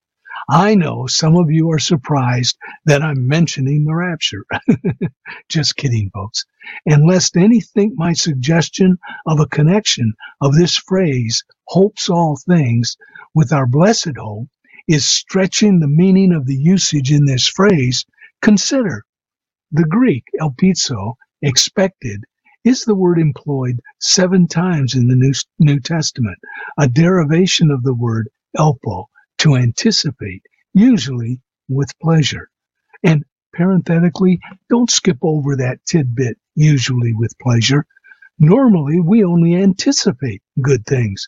I 0.50 0.76
know 0.76 1.08
some 1.08 1.36
of 1.38 1.52
you 1.52 1.72
are 1.72 1.80
surprised 1.80 2.58
that 2.86 3.02
I'm 3.02 3.28
mentioning 3.28 3.86
the 3.86 3.96
rapture. 3.96 4.46
Just 5.50 5.76
kidding, 5.78 6.12
folks. 6.14 6.46
And 6.86 7.06
lest 7.08 7.38
any 7.38 7.62
think 7.62 7.94
my 7.98 8.14
suggestion 8.14 8.98
of 9.26 9.40
a 9.40 9.48
connection 9.48 10.14
of 10.42 10.56
this 10.56 10.78
phrase, 10.78 11.44
hopes 11.68 12.10
all 12.10 12.38
things, 12.48 12.98
with 13.34 13.54
our 13.54 13.66
blessed 13.68 14.18
hope, 14.18 14.48
is 14.88 15.08
stretching 15.08 15.80
the 15.80 15.88
meaning 15.88 16.32
of 16.34 16.46
the 16.46 16.56
usage 16.58 17.12
in 17.12 17.26
this 17.26 17.48
phrase, 17.48 18.06
consider 18.42 19.04
the 19.72 19.86
Greek 19.86 20.26
elpizo, 20.42 21.16
expected, 21.44 22.26
is 22.66 22.86
the 22.86 22.96
word 22.96 23.20
employed 23.20 23.82
seven 24.02 24.48
times 24.48 24.96
in 24.96 25.10
the 25.10 25.16
New, 25.16 25.34
New 25.60 25.80
Testament, 25.80 26.40
a 26.80 26.90
derivation 26.90 27.72
of 27.72 27.84
the 27.84 27.94
word 27.96 28.30
elpo, 28.58 29.06
to 29.40 29.56
anticipate, 29.56 30.44
usually 30.74 31.42
with 31.70 31.92
pleasure. 32.02 32.50
And 33.04 33.26
parenthetically, 33.54 34.40
don't 34.70 34.92
skip 34.92 35.20
over 35.24 35.58
that 35.58 35.86
tidbit, 35.86 36.38
usually 36.56 37.14
with 37.14 37.38
pleasure. 37.40 37.86
Normally, 38.40 39.00
we 39.00 39.24
only 39.24 39.56
anticipate 39.56 40.42
good 40.62 40.86
things. 40.86 41.28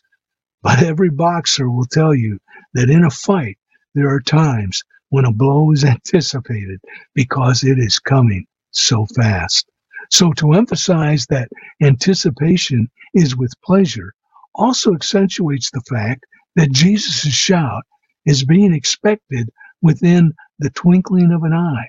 But 0.62 0.84
every 0.84 1.10
boxer 1.10 1.70
will 1.70 1.86
tell 1.86 2.14
you 2.14 2.40
that 2.74 2.90
in 2.90 3.04
a 3.04 3.10
fight, 3.10 3.58
there 3.96 4.10
are 4.10 4.20
times 4.20 4.84
when 5.10 5.26
a 5.26 5.32
blow 5.32 5.72
is 5.72 5.84
anticipated 5.84 6.80
because 7.14 7.64
it 7.64 7.80
is 7.80 7.98
coming 8.00 8.46
so 8.72 9.06
fast. 9.16 9.66
So 10.12 10.32
to 10.34 10.52
emphasize 10.54 11.26
that 11.28 11.50
anticipation 11.82 12.90
is 13.14 13.36
with 13.36 13.52
pleasure 13.64 14.14
also 14.54 14.94
accentuates 14.94 15.70
the 15.72 15.82
fact 15.82 16.26
that 16.56 16.70
Jesus' 16.70 17.32
shout 17.32 17.84
is 18.26 18.44
being 18.44 18.74
expected 18.74 19.50
within 19.80 20.32
the 20.58 20.70
twinkling 20.70 21.32
of 21.32 21.42
an 21.42 21.52
eye 21.52 21.88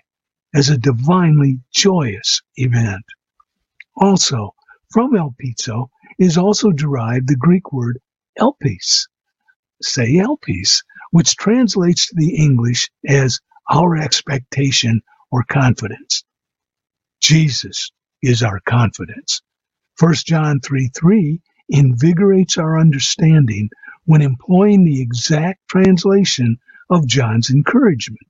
as 0.54 0.70
a 0.70 0.78
divinely 0.78 1.60
joyous 1.74 2.42
event. 2.56 3.04
Also, 3.98 4.54
from 4.92 5.14
elpizo 5.14 5.90
is 6.20 6.38
also 6.38 6.72
derived 6.72 7.28
the 7.28 7.36
Greek 7.36 7.72
word 7.72 8.00
elpis, 8.40 9.08
say 9.82 10.16
elpis, 10.16 10.84
which 11.12 11.36
translates 11.36 12.08
to 12.08 12.16
the 12.16 12.36
English 12.36 12.90
as 13.08 13.40
our 13.70 13.98
expectation 13.98 15.02
or 15.32 15.44
confidence. 15.44 16.24
Jesus 17.22 17.92
is 18.22 18.44
our 18.44 18.60
confidence. 18.68 19.42
1 20.00 20.14
John 20.26 20.60
3 20.60 20.90
3 20.96 21.42
invigorates 21.70 22.58
our 22.58 22.80
understanding 22.80 23.70
when 24.06 24.22
employing 24.22 24.84
the 24.84 25.02
exact 25.02 25.68
translation 25.70 26.58
of 26.90 27.08
John's 27.08 27.50
encouragement. 27.50 28.28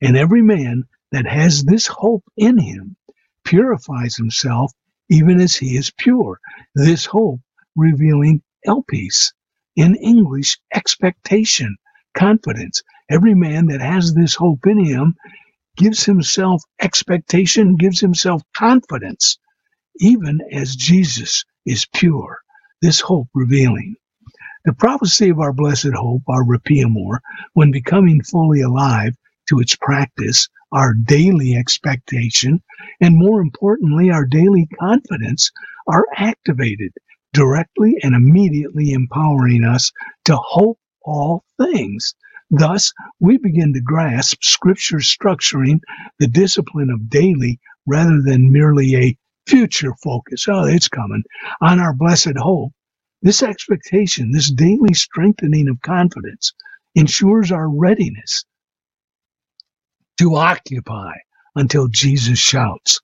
And 0.00 0.16
every 0.16 0.42
man 0.42 0.84
that 1.12 1.26
has 1.26 1.64
this 1.64 1.86
hope 1.86 2.24
in 2.36 2.58
him 2.58 2.96
purifies 3.44 4.16
himself 4.16 4.72
even 5.10 5.40
as 5.40 5.56
he 5.56 5.76
is 5.76 5.92
pure. 5.98 6.40
This 6.74 7.06
hope 7.06 7.40
revealing 7.76 8.42
elpis, 8.66 9.32
in 9.76 9.96
English, 9.96 10.58
expectation, 10.74 11.76
confidence. 12.14 12.82
Every 13.10 13.34
man 13.34 13.66
that 13.66 13.80
has 13.80 14.14
this 14.14 14.34
hope 14.34 14.66
in 14.66 14.84
him 14.84 15.16
gives 15.76 16.04
himself 16.04 16.62
expectation, 16.80 17.76
gives 17.76 18.00
himself 18.00 18.42
confidence, 18.56 19.38
even 20.00 20.40
as 20.52 20.76
Jesus 20.76 21.44
is 21.66 21.86
pure. 21.86 22.38
This 22.82 23.00
hope 23.00 23.28
revealing. 23.34 23.96
The 24.64 24.72
prophecy 24.72 25.28
of 25.28 25.40
our 25.40 25.52
blessed 25.52 25.92
hope, 25.92 26.22
our 26.28 26.44
Rapiemur, 26.44 27.18
when 27.54 27.72
becoming 27.72 28.22
fully 28.22 28.60
alive 28.60 29.16
to 29.48 29.58
its 29.58 29.74
practice, 29.74 30.48
our 30.70 30.94
daily 30.94 31.56
expectation, 31.56 32.62
and 33.00 33.16
more 33.16 33.40
importantly, 33.40 34.10
our 34.12 34.24
daily 34.24 34.68
confidence, 34.78 35.50
are 35.88 36.06
activated 36.16 36.92
directly 37.32 37.96
and 38.04 38.14
immediately 38.14 38.92
empowering 38.92 39.64
us 39.64 39.90
to 40.26 40.36
hope 40.36 40.78
all 41.02 41.44
things. 41.58 42.14
Thus, 42.48 42.92
we 43.18 43.38
begin 43.38 43.72
to 43.72 43.80
grasp 43.80 44.44
Scripture 44.44 44.98
structuring 44.98 45.80
the 46.20 46.28
discipline 46.28 46.90
of 46.90 47.10
daily 47.10 47.58
rather 47.86 48.22
than 48.22 48.52
merely 48.52 48.94
a 48.94 49.18
future 49.48 49.94
focus. 50.04 50.46
Oh, 50.48 50.66
it's 50.66 50.86
coming 50.86 51.24
on 51.60 51.80
our 51.80 51.92
blessed 51.92 52.36
hope 52.36 52.72
this 53.22 53.42
expectation, 53.42 54.32
this 54.32 54.50
daily 54.52 54.94
strengthening 54.94 55.68
of 55.68 55.80
confidence, 55.82 56.52
ensures 56.96 57.52
our 57.52 57.68
readiness 57.68 58.44
to 60.18 60.36
occupy 60.36 61.14
until 61.56 61.88
Jesus 61.88 62.38
shouts. 62.38 63.00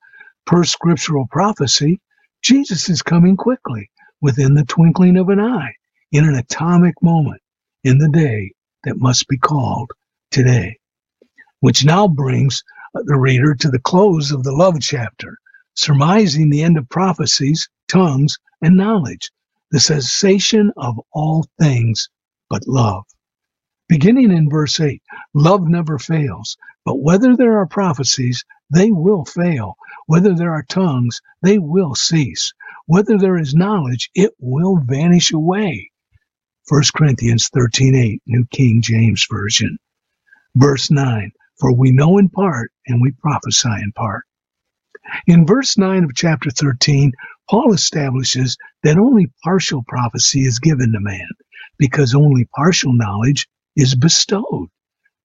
Per 0.47 0.65
scriptural 0.65 1.27
prophecy, 1.31 2.01
Jesus 2.43 2.89
is 2.89 3.03
coming 3.03 3.37
quickly, 3.37 3.91
within 4.23 4.55
the 4.55 4.65
twinkling 4.65 5.17
of 5.17 5.31
an 5.31 5.41
eye, 5.41 5.75
in 6.13 6.25
an 6.29 6.37
atomic 6.37 6.95
moment, 7.03 7.43
in 7.85 7.99
the 7.99 8.11
day 8.11 8.53
that 8.85 8.99
must 8.99 9.29
be 9.29 9.39
called 9.39 9.91
today. 10.31 10.79
Which 11.61 11.85
now 11.85 12.09
brings 12.09 12.63
the 12.95 13.17
reader 13.19 13.55
to 13.57 13.71
the 13.71 13.81
close 13.81 14.33
of 14.33 14.45
the 14.45 14.53
love 14.53 14.77
chapter, 14.81 15.39
surmising 15.75 16.51
the 16.51 16.63
end 16.63 16.79
of 16.79 16.89
prophecies, 16.89 17.69
tongues, 17.89 18.39
and 18.63 18.77
knowledge, 18.77 19.31
the 19.71 19.81
cessation 19.81 20.73
of 20.77 21.01
all 21.13 21.47
things 21.61 22.09
but 22.51 22.67
love. 22.67 23.05
Beginning 23.89 24.31
in 24.33 24.51
verse 24.51 24.81
8, 24.81 25.03
love 25.35 25.67
never 25.67 25.99
fails, 25.99 26.57
but 26.85 27.01
whether 27.01 27.37
there 27.37 27.59
are 27.59 27.67
prophecies, 27.67 28.45
they 28.71 28.93
will 28.93 29.25
fail. 29.25 29.77
Whether 30.07 30.35
there 30.35 30.53
are 30.53 30.63
tongues, 30.63 31.21
they 31.43 31.59
will 31.59 31.95
cease. 31.95 32.53
Whether 32.87 33.19
there 33.19 33.39
is 33.39 33.55
knowledge, 33.55 34.11
it 34.15 34.33
will 34.39 34.79
vanish 34.79 35.33
away. 35.33 35.91
1 36.69 36.83
Corinthians 36.95 37.49
13:8, 37.51 38.21
New 38.27 38.47
King 38.51 38.83
James 38.83 39.27
Version. 39.31 39.79
Verse 40.55 40.91
9, 40.91 41.33
for 41.59 41.73
we 41.73 41.93
know 41.93 42.19
in 42.19 42.29
part 42.29 42.73
and 42.87 43.01
we 43.01 43.11
prophesy 43.13 43.71
in 43.83 43.93
part. 43.93 44.25
In 45.27 45.47
verse 45.47 45.79
9 45.79 46.05
of 46.05 46.15
chapter 46.15 46.51
13, 46.51 47.13
Paul 47.51 47.73
establishes 47.73 48.57
that 48.83 48.99
only 48.99 49.31
partial 49.43 49.83
prophecy 49.87 50.41
is 50.43 50.59
given 50.59 50.93
to 50.93 51.01
man, 51.01 51.29
because 51.79 52.15
only 52.15 52.47
partial 52.55 52.93
knowledge 52.93 53.49
is 53.77 53.95
bestowed. 53.95 54.69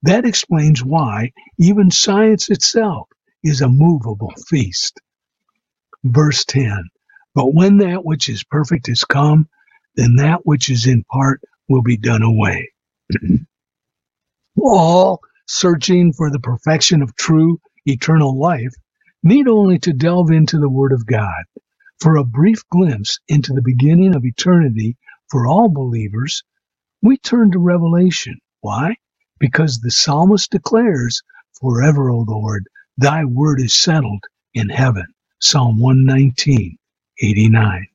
That 0.03 0.25
explains 0.25 0.83
why 0.83 1.31
even 1.59 1.91
science 1.91 2.49
itself 2.49 3.07
is 3.43 3.61
a 3.61 3.69
movable 3.69 4.33
feast. 4.47 4.99
Verse 6.03 6.45
10 6.45 6.89
But 7.35 7.53
when 7.53 7.77
that 7.77 8.05
which 8.05 8.29
is 8.29 8.43
perfect 8.43 8.89
is 8.89 9.03
come, 9.03 9.47
then 9.95 10.15
that 10.17 10.45
which 10.45 10.69
is 10.69 10.87
in 10.87 11.03
part 11.11 11.41
will 11.69 11.81
be 11.83 11.97
done 11.97 12.21
away. 12.21 12.71
All 14.61 15.19
searching 15.47 16.13
for 16.13 16.31
the 16.31 16.39
perfection 16.39 17.01
of 17.01 17.15
true 17.15 17.59
eternal 17.85 18.39
life 18.39 18.73
need 19.23 19.47
only 19.47 19.79
to 19.79 19.93
delve 19.93 20.31
into 20.31 20.57
the 20.59 20.69
Word 20.69 20.93
of 20.93 21.05
God 21.05 21.43
For 22.01 22.17
a 22.17 22.25
brief 22.25 22.61
glimpse 22.71 23.19
into 23.29 23.53
the 23.53 23.63
beginning 23.63 24.15
of 24.15 24.25
eternity 24.25 24.97
for 25.31 25.47
all 25.47 25.69
believers, 25.69 26.43
we 27.01 27.17
turn 27.17 27.51
to 27.51 27.59
Revelation. 27.59 28.39
Why? 28.61 28.95
Because 29.39 29.79
the 29.81 29.91
psalmist 29.91 30.51
declares, 30.51 31.23
Forever, 31.61 32.11
O 32.11 32.19
Lord, 32.27 32.67
thy 32.97 33.25
word 33.25 33.61
is 33.61 33.73
settled 33.73 34.25
in 34.53 34.69
heaven. 34.69 35.05
Psalm 35.41 35.79
119, 35.79 36.77
89. 37.21 37.87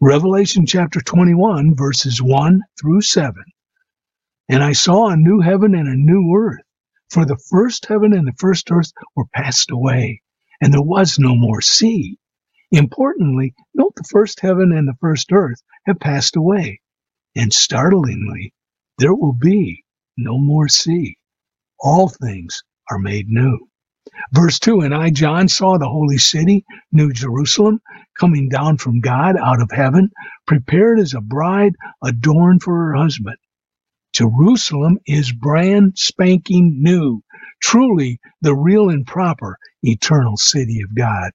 Revelation 0.00 0.66
chapter 0.66 1.00
21, 1.00 1.76
verses 1.76 2.22
1 2.22 2.62
through 2.80 3.02
7. 3.02 3.34
And 4.48 4.62
I 4.62 4.74
saw 4.74 5.08
a 5.10 5.16
new 5.16 5.40
heaven 5.40 5.74
and 5.74 5.88
a 5.88 5.96
new 5.96 6.36
earth, 6.36 6.62
for 7.10 7.26
the 7.26 7.38
first 7.50 7.86
heaven 7.88 8.14
and 8.14 8.28
the 8.28 8.34
first 8.38 8.70
earth 8.70 8.92
were 9.16 9.26
passed 9.34 9.72
away, 9.72 10.22
and 10.62 10.72
there 10.72 10.82
was 10.82 11.18
no 11.18 11.36
more 11.36 11.62
sea. 11.62 12.19
Importantly, 12.72 13.54
note 13.74 13.94
the 13.96 14.04
first 14.10 14.40
heaven 14.40 14.72
and 14.72 14.88
the 14.88 14.96
first 15.00 15.32
earth 15.32 15.62
have 15.86 16.00
passed 16.00 16.36
away, 16.36 16.80
and 17.36 17.52
startlingly, 17.52 18.52
there 18.98 19.14
will 19.14 19.32
be 19.34 19.84
no 20.16 20.38
more 20.38 20.68
sea. 20.68 21.16
All 21.80 22.08
things 22.08 22.62
are 22.90 22.98
made 22.98 23.28
new. 23.28 23.58
Verse 24.32 24.58
2 24.60 24.80
And 24.82 24.94
I, 24.94 25.10
John, 25.10 25.48
saw 25.48 25.78
the 25.78 25.88
holy 25.88 26.18
city, 26.18 26.64
New 26.92 27.12
Jerusalem, 27.12 27.80
coming 28.18 28.48
down 28.48 28.78
from 28.78 29.00
God 29.00 29.36
out 29.36 29.62
of 29.62 29.70
heaven, 29.72 30.10
prepared 30.46 31.00
as 31.00 31.14
a 31.14 31.20
bride 31.20 31.74
adorned 32.04 32.62
for 32.62 32.74
her 32.74 32.94
husband. 32.94 33.36
Jerusalem 34.14 34.98
is 35.06 35.32
brand 35.32 35.94
spanking 35.96 36.82
new, 36.82 37.22
truly 37.62 38.20
the 38.42 38.56
real 38.56 38.90
and 38.90 39.06
proper 39.06 39.58
eternal 39.82 40.36
city 40.36 40.82
of 40.82 40.94
God. 40.96 41.32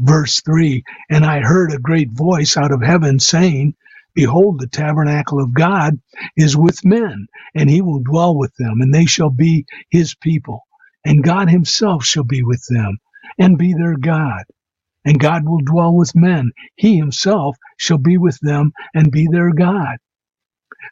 Verse 0.00 0.42
3 0.42 0.84
And 1.10 1.24
I 1.26 1.40
heard 1.40 1.72
a 1.72 1.78
great 1.80 2.10
voice 2.12 2.56
out 2.56 2.72
of 2.72 2.82
heaven 2.82 3.20
saying, 3.20 3.74
Behold, 4.14 4.60
the 4.60 4.68
tabernacle 4.68 5.42
of 5.42 5.54
God 5.54 6.00
is 6.36 6.56
with 6.56 6.84
men, 6.84 7.28
and 7.54 7.70
he 7.70 7.82
will 7.82 8.00
dwell 8.00 8.36
with 8.36 8.54
them, 8.56 8.80
and 8.82 8.94
they 8.94 9.06
shall 9.06 9.30
be 9.30 9.66
his 9.90 10.14
people. 10.16 10.62
And 11.04 11.24
God 11.24 11.50
himself 11.50 12.04
shall 12.04 12.24
be 12.24 12.42
with 12.44 12.64
them, 12.68 12.98
and 13.38 13.58
be 13.58 13.74
their 13.74 13.96
God. 13.96 14.44
And 15.04 15.20
God 15.20 15.46
will 15.46 15.60
dwell 15.60 15.94
with 15.94 16.16
men. 16.16 16.52
He 16.76 16.98
himself 16.98 17.56
shall 17.78 17.98
be 17.98 18.18
with 18.18 18.38
them, 18.40 18.72
and 18.94 19.12
be 19.12 19.28
their 19.30 19.52
God. 19.52 19.98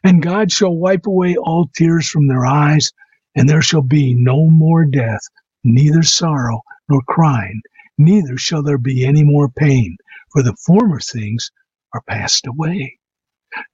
And 0.03 0.23
God 0.23 0.51
shall 0.51 0.75
wipe 0.75 1.07
away 1.07 1.37
all 1.37 1.69
tears 1.75 2.09
from 2.09 2.27
their 2.27 2.47
eyes, 2.47 2.93
and 3.35 3.49
there 3.49 3.63
shall 3.63 3.83
be 3.83 4.15
no 4.15 4.49
more 4.49 4.85
death, 4.85 5.21
neither 5.63 6.03
sorrow 6.03 6.63
nor 6.89 7.03
crying, 7.03 7.61
neither 7.97 8.37
shall 8.37 8.63
there 8.63 8.77
be 8.79 9.05
any 9.05 9.23
more 9.23 9.49
pain, 9.49 9.97
for 10.31 10.43
the 10.43 10.55
former 10.65 10.99
things 10.99 11.51
are 11.93 12.01
passed 12.09 12.47
away. 12.47 12.99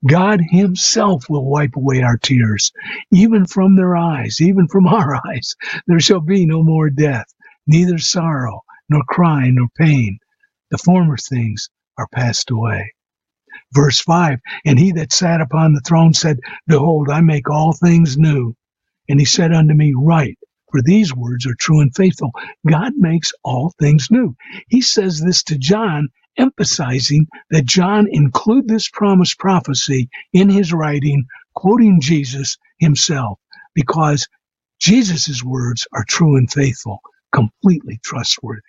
God 0.08 0.42
Himself 0.50 1.30
will 1.30 1.46
wipe 1.46 1.76
away 1.76 2.02
our 2.04 2.18
tears, 2.18 2.72
even 3.12 3.46
from 3.46 3.76
their 3.76 3.96
eyes, 3.98 4.42
even 4.42 4.68
from 4.68 4.88
our 4.90 5.16
eyes. 5.30 5.56
There 5.88 6.00
shall 6.00 6.22
be 6.22 6.46
no 6.46 6.64
more 6.64 6.90
death, 6.90 7.28
neither 7.68 8.00
sorrow, 8.00 8.62
nor 8.90 9.04
crying, 9.10 9.56
nor 9.56 9.70
pain. 9.78 10.20
The 10.72 10.80
former 10.80 11.18
things 11.18 11.70
are 11.98 12.08
passed 12.14 12.52
away. 12.52 12.94
Verse 13.74 14.00
5 14.02 14.40
And 14.66 14.80
he 14.80 14.94
that 14.94 15.14
sat 15.14 15.42
upon 15.42 15.74
the 15.74 15.82
throne 15.82 16.14
said, 16.14 16.40
Behold, 16.68 17.10
I 17.12 17.22
make 17.22 17.50
all 17.50 17.74
things 17.74 18.18
new. 18.18 18.56
And 19.10 19.20
he 19.20 19.26
said 19.26 19.54
unto 19.54 19.76
me, 19.76 19.94
Write, 19.98 20.40
for 20.74 20.84
these 20.84 21.16
words 21.16 21.48
are 21.48 21.56
true 21.56 21.82
and 21.82 21.96
faithful. 21.96 22.34
God 22.68 22.96
makes 22.98 23.34
all 23.46 23.74
things 23.80 24.10
new. 24.12 24.36
He 24.70 24.82
says 24.82 25.22
this 25.22 25.44
to 25.46 25.60
John, 25.60 26.10
emphasizing 26.38 27.30
that 27.52 27.68
John 27.68 28.10
include 28.12 28.68
this 28.68 28.90
promised 28.90 29.40
prophecy 29.40 30.10
in 30.34 30.50
his 30.50 30.74
writing, 30.74 31.28
quoting 31.56 32.02
Jesus 32.02 32.58
himself, 32.80 33.40
because 33.76 34.28
Jesus' 34.80 35.44
words 35.44 35.88
are 35.94 36.06
true 36.08 36.38
and 36.38 36.52
faithful, 36.52 37.00
completely 37.34 38.00
trustworthy. 38.04 38.62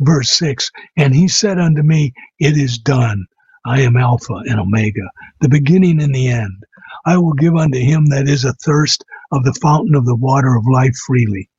Verse 0.00 0.30
6 0.32 0.70
And 0.96 1.14
he 1.14 1.28
said 1.28 1.58
unto 1.58 1.82
me, 1.82 2.12
It 2.38 2.56
is 2.56 2.78
done. 2.78 3.26
I 3.66 3.80
am 3.82 3.96
Alpha 3.96 4.34
and 4.46 4.60
Omega, 4.60 5.10
the 5.40 5.48
beginning 5.48 6.02
and 6.02 6.14
the 6.14 6.28
end. 6.28 6.64
I 7.06 7.18
will 7.18 7.34
give 7.34 7.56
unto 7.56 7.78
him 7.78 8.06
that 8.06 8.28
is 8.28 8.44
athirst 8.44 9.04
of 9.32 9.44
the 9.44 9.54
fountain 9.54 9.94
of 9.94 10.06
the 10.06 10.16
water 10.16 10.56
of 10.56 10.66
life 10.66 10.96
freely. 11.06 11.50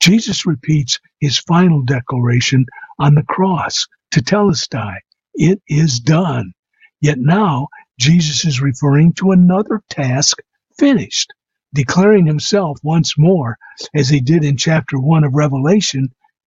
Jesus 0.00 0.46
repeats 0.46 0.98
his 1.20 1.38
final 1.38 1.82
declaration 1.82 2.66
on 2.98 3.14
the 3.14 3.22
cross 3.22 3.86
to 4.12 4.22
tell 4.22 4.46
Telestai, 4.50 4.96
it 5.34 5.60
is 5.68 6.00
done. 6.00 6.52
Yet 7.00 7.18
now 7.18 7.68
Jesus 7.98 8.44
is 8.44 8.60
referring 8.60 9.12
to 9.14 9.30
another 9.32 9.82
task 9.90 10.38
finished, 10.78 11.32
declaring 11.74 12.26
himself 12.26 12.78
once 12.82 13.16
more, 13.18 13.56
as 13.94 14.08
he 14.08 14.20
did 14.20 14.44
in 14.44 14.56
chapter 14.56 14.98
1 14.98 15.24
of 15.24 15.34
Revelation, 15.34 16.08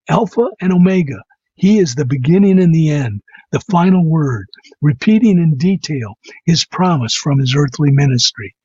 Alpha 0.10 0.50
and 0.62 0.74
Omega. 0.74 1.22
He 1.56 1.80
is 1.80 1.96
the 1.96 2.06
beginning 2.06 2.60
and 2.60 2.74
the 2.74 2.90
end, 2.90 3.22
the 3.52 3.60
final 3.60 4.06
word, 4.06 4.48
repeating 4.82 5.38
in 5.38 5.58
detail 5.58 6.18
his 6.46 6.66
promise 6.66 7.14
from 7.14 7.40
his 7.40 7.56
earthly 7.56 7.92
ministry. 7.92 8.56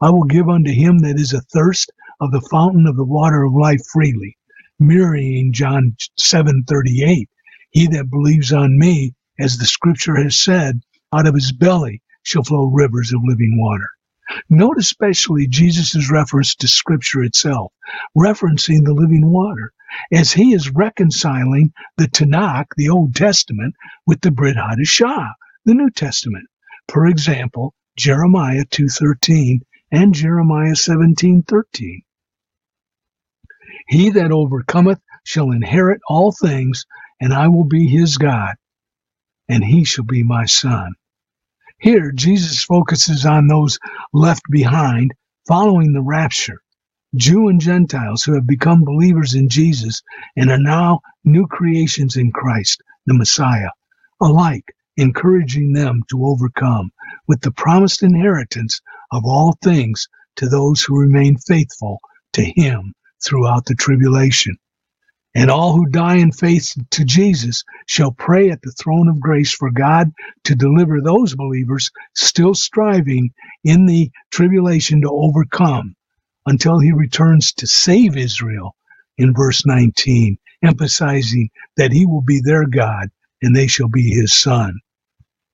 I 0.00 0.10
will 0.10 0.24
give 0.24 0.48
unto 0.48 0.70
him 0.70 1.00
that 1.00 1.18
is 1.18 1.34
athirst 1.34 1.90
of 2.20 2.30
the 2.30 2.40
fountain 2.40 2.86
of 2.86 2.96
the 2.96 3.04
water 3.04 3.42
of 3.42 3.52
life 3.52 3.84
freely, 3.92 4.36
mirroring 4.78 5.52
John 5.52 5.96
7:38. 6.18 7.28
He 7.70 7.86
that 7.88 8.10
believes 8.10 8.52
on 8.52 8.78
me, 8.78 9.14
as 9.38 9.58
the 9.58 9.66
scripture 9.66 10.16
has 10.16 10.38
said, 10.38 10.82
out 11.12 11.26
of 11.26 11.34
his 11.34 11.52
belly 11.52 12.02
shall 12.22 12.44
flow 12.44 12.66
rivers 12.66 13.12
of 13.12 13.22
living 13.24 13.58
water. 13.58 13.90
Note 14.50 14.78
especially 14.78 15.46
Jesus' 15.46 16.10
reference 16.10 16.54
to 16.56 16.68
scripture 16.68 17.24
itself, 17.24 17.72
referencing 18.16 18.84
the 18.84 18.94
living 18.94 19.26
water, 19.26 19.72
as 20.12 20.32
he 20.32 20.52
is 20.54 20.70
reconciling 20.70 21.72
the 21.96 22.08
Tanakh, 22.08 22.68
the 22.76 22.88
Old 22.88 23.14
Testament, 23.14 23.74
with 24.06 24.20
the 24.20 24.30
Brit 24.30 24.56
Hadashah, 24.56 25.32
the 25.64 25.74
New 25.74 25.90
Testament. 25.90 26.46
For 26.88 27.06
example, 27.06 27.74
Jeremiah 27.96 28.64
2.13 28.64 29.60
and 29.90 30.14
Jeremiah 30.14 30.74
17:13. 30.76 32.02
He 33.88 34.10
that 34.10 34.32
overcometh 34.32 35.00
shall 35.24 35.50
inherit 35.50 36.00
all 36.08 36.32
things, 36.32 36.86
and 37.20 37.32
I 37.32 37.48
will 37.48 37.64
be 37.64 37.88
his 37.88 38.18
God, 38.18 38.56
and 39.48 39.64
he 39.64 39.84
shall 39.84 40.04
be 40.04 40.22
my 40.22 40.46
son. 40.46 40.94
Here, 41.80 42.12
Jesus 42.12 42.64
focuses 42.64 43.26
on 43.26 43.46
those 43.46 43.78
left 44.12 44.42
behind 44.50 45.14
following 45.46 45.92
the 45.92 46.02
rapture, 46.02 46.62
Jew 47.16 47.48
and 47.48 47.58
Gentiles 47.58 48.22
who 48.22 48.34
have 48.34 48.46
become 48.46 48.84
believers 48.84 49.34
in 49.34 49.48
Jesus 49.48 50.02
and 50.36 50.50
are 50.50 50.58
now 50.58 51.00
new 51.24 51.46
creations 51.46 52.16
in 52.16 52.32
Christ, 52.32 52.82
the 53.06 53.14
Messiah, 53.14 53.70
alike 54.20 54.74
encouraging 54.98 55.72
them 55.72 56.02
to 56.10 56.26
overcome 56.26 56.92
with 57.26 57.40
the 57.40 57.50
promised 57.50 58.02
inheritance 58.02 58.80
of 59.10 59.24
all 59.24 59.56
things 59.62 60.06
to 60.36 60.48
those 60.48 60.82
who 60.82 61.00
remain 61.00 61.38
faithful 61.38 61.98
to 62.34 62.42
him 62.44 62.92
throughout 63.24 63.64
the 63.64 63.74
tribulation. 63.74 64.58
And 65.34 65.50
all 65.50 65.72
who 65.74 65.86
die 65.86 66.16
in 66.16 66.32
faith 66.32 66.74
to 66.90 67.04
Jesus 67.04 67.64
shall 67.86 68.12
pray 68.12 68.50
at 68.50 68.60
the 68.62 68.72
throne 68.72 69.08
of 69.08 69.20
grace 69.20 69.54
for 69.54 69.70
God 69.70 70.12
to 70.44 70.54
deliver 70.54 71.00
those 71.00 71.34
believers 71.34 71.90
still 72.14 72.54
striving 72.54 73.32
in 73.64 73.86
the 73.86 74.10
tribulation 74.30 75.00
to 75.02 75.10
overcome 75.10 75.94
until 76.48 76.80
he 76.80 76.92
returns 76.92 77.52
to 77.54 77.68
save 77.68 78.18
Israel 78.18 78.76
in 79.18 79.34
verse 79.34 79.66
19, 79.66 80.38
emphasizing 80.64 81.50
that 81.78 81.92
he 81.92 82.06
will 82.06 82.22
be 82.22 82.40
their 82.44 82.66
God 82.66 83.10
and 83.42 83.56
they 83.56 83.68
shall 83.68 83.90
be 83.90 84.10
his 84.10 84.34
son. 84.34 84.80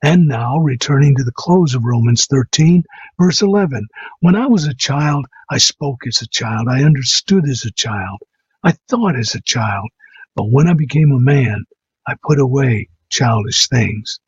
And 0.02 0.28
now, 0.28 0.58
returning 0.60 1.16
to 1.16 1.24
the 1.24 1.32
close 1.32 1.76
of 1.76 1.84
Romans 1.84 2.26
13, 2.28 2.84
verse 3.20 3.42
11, 3.42 3.86
when 4.22 4.36
I 4.36 4.46
was 4.48 4.66
a 4.66 4.74
child, 4.74 5.26
I 5.50 5.58
spoke 5.58 6.08
as 6.08 6.22
a 6.22 6.28
child, 6.28 6.68
I 6.70 6.84
understood 6.84 7.48
as 7.50 7.66
a 7.66 7.72
child, 7.72 8.20
I 8.64 8.74
thought 8.88 9.16
as 9.18 9.36
a 9.36 9.42
child, 9.42 9.90
but 10.36 10.50
when 10.52 10.68
I 10.68 10.74
became 10.74 11.12
a 11.12 11.20
man, 11.20 11.66
I 12.08 12.16
put 12.26 12.40
away 12.40 12.88
childish 13.10 13.68
things. 13.68 14.20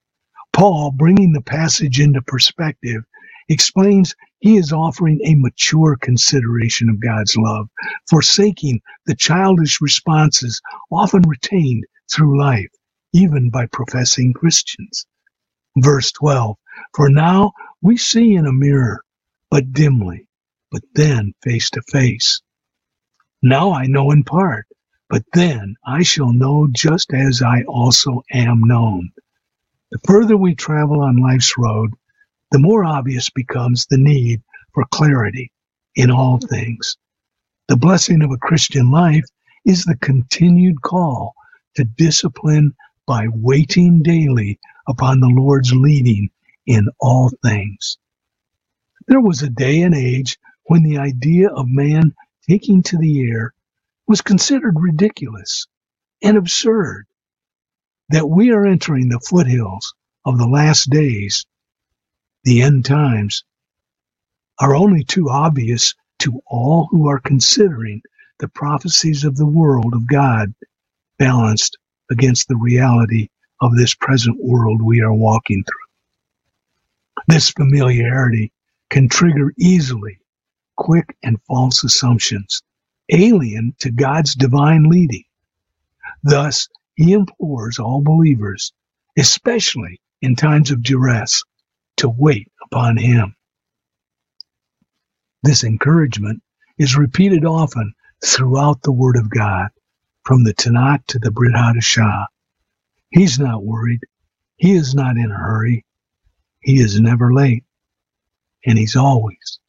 Paul, 0.53 0.93
bringing 0.93 1.33
the 1.33 1.43
passage 1.43 2.01
into 2.01 2.23
perspective, 2.23 3.05
explains 3.49 4.15
he 4.41 4.57
is 4.57 4.73
offering 4.73 5.21
a 5.25 5.37
mature 5.37 5.97
consideration 6.01 6.89
of 6.91 7.01
God's 7.01 7.37
love, 7.37 7.69
forsaking 8.11 8.81
the 9.07 9.17
childish 9.17 9.81
responses 9.81 10.61
often 10.93 11.23
retained 11.23 11.85
through 12.13 12.39
life, 12.41 12.71
even 13.13 13.51
by 13.51 13.67
professing 13.67 14.33
Christians. 14.35 15.07
Verse 15.79 16.13
12 16.13 16.57
For 16.95 17.09
now 17.11 17.53
we 17.83 17.97
see 17.97 18.35
in 18.35 18.47
a 18.47 18.53
mirror, 18.53 19.03
but 19.51 19.73
dimly, 19.73 20.29
but 20.73 20.83
then 20.95 21.35
face 21.43 21.71
to 21.71 21.83
face. 21.91 22.41
Now 23.43 23.73
I 23.73 23.87
know 23.87 24.11
in 24.11 24.25
part, 24.25 24.67
but 25.11 25.25
then 25.35 25.77
I 25.87 26.03
shall 26.03 26.33
know 26.33 26.69
just 26.73 27.13
as 27.15 27.43
I 27.43 27.63
also 27.65 28.23
am 28.33 28.63
known. 28.65 29.13
The 29.93 29.99
further 30.07 30.37
we 30.37 30.55
travel 30.55 31.01
on 31.03 31.17
life's 31.17 31.55
road, 31.59 31.93
the 32.51 32.59
more 32.59 32.85
obvious 32.85 33.31
becomes 33.31 33.87
the 33.87 33.99
need 33.99 34.43
for 34.75 34.85
clarity 34.93 35.53
in 35.95 36.11
all 36.11 36.39
things. 36.39 36.97
The 37.69 37.77
blessing 37.77 38.23
of 38.23 38.31
a 38.31 38.39
Christian 38.39 38.91
life 38.91 39.25
is 39.65 39.85
the 39.85 39.97
continued 39.97 40.83
call 40.83 41.35
to 41.77 41.85
discipline 41.85 42.75
by 43.07 43.27
waiting 43.33 44.03
daily 44.03 44.59
upon 44.89 45.21
the 45.21 45.29
Lord's 45.29 45.73
leading 45.73 46.31
in 46.67 46.89
all 47.01 47.31
things. 47.43 47.99
There 49.09 49.21
was 49.21 49.43
a 49.43 49.51
day 49.51 49.83
and 49.83 49.95
age 49.95 50.39
when 50.65 50.83
the 50.83 50.99
idea 50.99 51.49
of 51.51 51.67
man 51.69 52.15
taking 52.49 52.83
to 52.85 52.99
the 52.99 53.23
air 53.31 53.53
was 54.07 54.23
considered 54.23 54.77
ridiculous 54.81 55.67
and 56.23 56.37
absurd. 56.37 57.07
That 58.11 58.29
we 58.29 58.53
are 58.53 58.67
entering 58.67 59.09
the 59.09 59.21
foothills 59.21 59.95
of 60.25 60.39
the 60.39 60.47
last 60.47 60.91
days, 60.91 61.47
the 62.47 62.63
end 62.63 62.87
times, 62.87 63.45
are 64.61 64.77
only 64.77 65.05
too 65.05 65.31
obvious 65.31 65.95
to 66.21 66.41
all 66.47 66.89
who 66.91 67.09
are 67.09 67.21
considering 67.21 68.03
the 68.41 68.49
prophecies 68.49 69.25
of 69.25 69.37
the 69.37 69.47
world 69.47 69.95
of 69.95 70.09
God 70.09 70.55
balanced 71.19 71.79
against 72.11 72.49
the 72.49 72.57
reality 72.57 73.29
of 73.61 73.77
this 73.77 73.95
present 73.95 74.39
world 74.43 74.83
we 74.83 75.01
are 75.03 75.15
walking 75.15 75.65
through. 75.65 75.87
This 77.29 77.51
familiarity 77.51 78.53
can 78.91 79.09
trigger 79.09 79.53
easily 79.59 80.19
quick 80.77 81.17
and 81.23 81.39
false 81.49 81.85
assumptions, 81.85 82.63
alien 83.11 83.75
to 83.81 83.91
God's 83.91 84.35
divine 84.35 84.85
leading. 84.85 85.25
Thus, 86.23 86.69
he 86.97 87.13
implores 87.13 87.79
all 87.79 88.03
believers, 88.03 88.73
especially 89.19 90.01
in 90.23 90.37
times 90.37 90.71
of 90.71 90.83
duress, 90.83 91.45
to 91.97 92.09
wait 92.09 92.51
upon 92.65 92.97
him. 92.97 93.35
This 95.43 95.65
encouragement 95.65 96.43
is 96.79 96.97
repeated 96.97 97.45
often 97.45 97.95
throughout 98.25 98.83
the 98.83 98.93
Word 98.93 99.17
of 99.17 99.31
God, 99.31 99.69
from 100.25 100.45
the 100.45 100.55
Tanakh 100.55 101.07
to 101.07 101.19
the 101.19 101.31
Brit 101.31 101.55
Hadashah. 101.55 102.27
He's 103.11 103.39
not 103.39 103.65
worried. 103.65 104.01
He 104.57 104.73
is 104.73 104.95
not 104.95 105.17
in 105.17 105.31
a 105.31 105.37
hurry. 105.37 105.85
He 106.61 106.81
is 106.81 107.01
never 107.01 107.33
late. 107.33 107.65
And 108.65 108.77
he's 108.77 108.97
always 108.97 109.61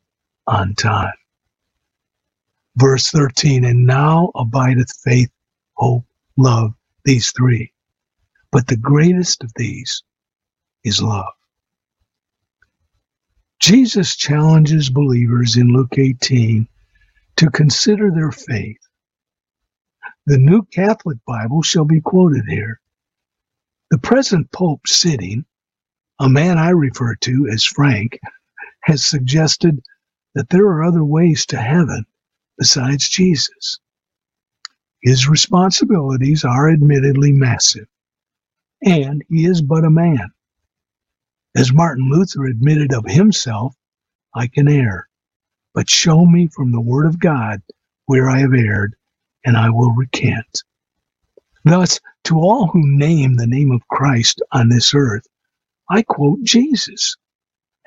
on 0.47 0.73
time. 0.75 1.13
Verse 2.75 3.09
13, 3.11 3.65
and 3.65 3.85
now 3.85 4.31
abideth 4.35 4.91
faith, 5.03 5.31
hope, 5.75 6.05
love, 6.37 6.73
these 7.05 7.31
three. 7.31 7.71
But 8.51 8.67
the 8.67 8.77
greatest 8.77 9.43
of 9.43 9.51
these 9.55 10.03
is 10.83 11.01
love. 11.01 11.33
Jesus 13.67 14.15
challenges 14.15 14.89
believers 14.89 15.57
in 15.57 15.73
Luke 15.73 15.97
18 15.97 16.69
to 17.35 17.49
consider 17.49 18.09
their 18.09 18.31
faith. 18.31 18.79
The 20.25 20.37
New 20.37 20.63
Catholic 20.71 21.17
Bible 21.27 21.61
shall 21.63 21.83
be 21.83 21.99
quoted 21.99 22.45
here. 22.47 22.79
The 23.91 23.97
present 23.97 24.49
Pope 24.53 24.87
sitting, 24.87 25.43
a 26.17 26.29
man 26.29 26.57
I 26.57 26.69
refer 26.69 27.15
to 27.15 27.49
as 27.51 27.65
Frank, 27.65 28.17
has 28.83 29.03
suggested 29.03 29.81
that 30.33 30.47
there 30.47 30.67
are 30.67 30.85
other 30.85 31.03
ways 31.03 31.45
to 31.47 31.57
heaven 31.57 32.05
besides 32.57 33.09
Jesus. 33.09 33.79
His 35.01 35.27
responsibilities 35.27 36.45
are 36.45 36.71
admittedly 36.71 37.33
massive, 37.33 37.89
and 38.81 39.25
he 39.27 39.45
is 39.45 39.61
but 39.61 39.83
a 39.83 39.89
man. 39.89 40.31
As 41.57 41.73
Martin 41.73 42.07
Luther 42.07 42.45
admitted 42.45 42.93
of 42.93 43.05
himself, 43.05 43.75
I 44.31 44.45
can 44.45 44.67
err, 44.67 45.09
but 45.73 45.89
show 45.89 46.23
me 46.23 46.45
from 46.45 46.71
the 46.71 46.79
Word 46.79 47.07
of 47.07 47.19
God 47.19 47.63
where 48.05 48.29
I 48.29 48.41
have 48.41 48.53
erred, 48.53 48.95
and 49.43 49.57
I 49.57 49.71
will 49.71 49.89
recant. 49.91 50.63
Thus, 51.65 51.99
to 52.25 52.35
all 52.35 52.67
who 52.67 52.85
name 52.85 53.37
the 53.37 53.47
name 53.47 53.71
of 53.71 53.87
Christ 53.87 54.39
on 54.51 54.69
this 54.69 54.93
earth, 54.93 55.25
I 55.89 56.03
quote 56.03 56.43
Jesus. 56.43 57.17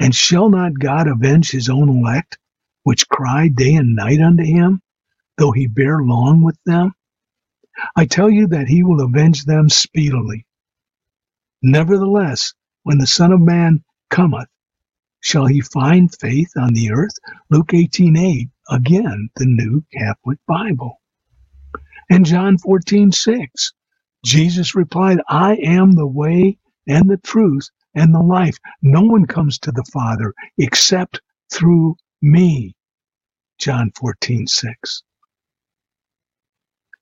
And 0.00 0.12
shall 0.16 0.50
not 0.50 0.80
God 0.80 1.06
avenge 1.06 1.52
his 1.52 1.68
own 1.68 1.88
elect, 1.88 2.38
which 2.83 3.09
cry 3.09 3.46
day 3.46 3.76
and 3.76 3.94
night 3.94 4.20
unto 4.20 4.42
him, 4.42 4.83
though 5.38 5.52
he 5.52 5.68
bear 5.68 6.00
long 6.02 6.42
with 6.42 6.59
them? 6.66 6.92
I 7.94 8.06
tell 8.06 8.30
you 8.30 8.48
that 8.48 8.66
he 8.66 8.83
will 8.83 9.00
avenge 9.00 9.44
them 9.44 9.68
speedily. 9.68 10.44
Nevertheless, 11.62 12.52
when 12.84 12.98
the 12.98 13.06
Son 13.06 13.32
of 13.32 13.40
Man 13.40 13.84
cometh, 14.10 14.48
Shall 15.20 15.46
he 15.46 15.60
find 15.60 16.14
faith 16.20 16.52
on 16.56 16.74
the 16.74 16.92
earth? 16.92 17.18
Luke 17.50 17.74
18:8, 17.74 18.50
again, 18.70 19.30
the 19.36 19.46
New 19.46 19.84
Catholic 19.92 20.38
Bible. 20.46 21.00
And 22.10 22.26
John 22.26 22.58
14:6, 22.58 23.72
Jesus 24.24 24.74
replied, 24.74 25.20
I 25.28 25.56
am 25.56 25.92
the 25.92 26.06
way 26.06 26.58
and 26.86 27.10
the 27.10 27.18
truth 27.18 27.70
and 27.94 28.14
the 28.14 28.20
life. 28.20 28.58
No 28.82 29.02
one 29.02 29.26
comes 29.26 29.58
to 29.60 29.72
the 29.72 29.84
Father 29.92 30.34
except 30.58 31.20
through 31.52 31.96
me. 32.22 32.74
John 33.58 33.92
14:6. 33.92 35.02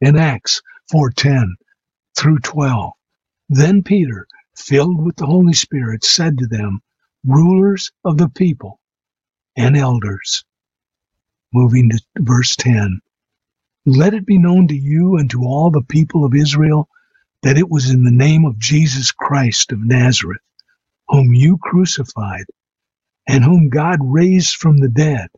In 0.01 0.17
Acts 0.17 0.63
4:10 0.93 1.55
through 2.17 2.41
12, 2.41 2.93
then 3.51 3.83
Peter, 3.83 4.27
filled 4.59 5.05
with 5.05 5.17
the 5.17 5.27
Holy 5.27 5.55
Spirit, 5.55 6.05
said 6.05 6.39
to 6.39 6.47
them, 6.47 6.83
rulers 7.27 7.93
of 8.05 8.19
the 8.19 8.29
people 8.29 8.81
and 9.57 9.77
elders. 9.77 10.45
Moving 11.53 11.91
to 11.91 12.01
verse 12.19 12.57
10. 12.57 13.01
Let 13.87 14.15
it 14.15 14.27
be 14.27 14.39
known 14.39 14.69
to 14.69 14.77
you 14.77 15.17
and 15.17 15.31
to 15.31 15.43
all 15.45 15.71
the 15.71 15.83
people 15.83 16.25
of 16.25 16.35
Israel 16.35 16.89
that 17.43 17.59
it 17.59 17.71
was 17.71 17.91
in 17.91 18.05
the 18.05 18.11
name 18.13 18.45
of 18.45 18.59
Jesus 18.59 19.13
Christ 19.13 19.73
of 19.73 19.81
Nazareth, 19.81 20.43
whom 21.09 21.35
you 21.35 21.59
crucified, 21.59 22.47
and 23.29 23.45
whom 23.45 23.71
God 23.71 23.99
raised 24.03 24.57
from 24.57 24.79
the 24.79 24.89
dead, 24.89 25.29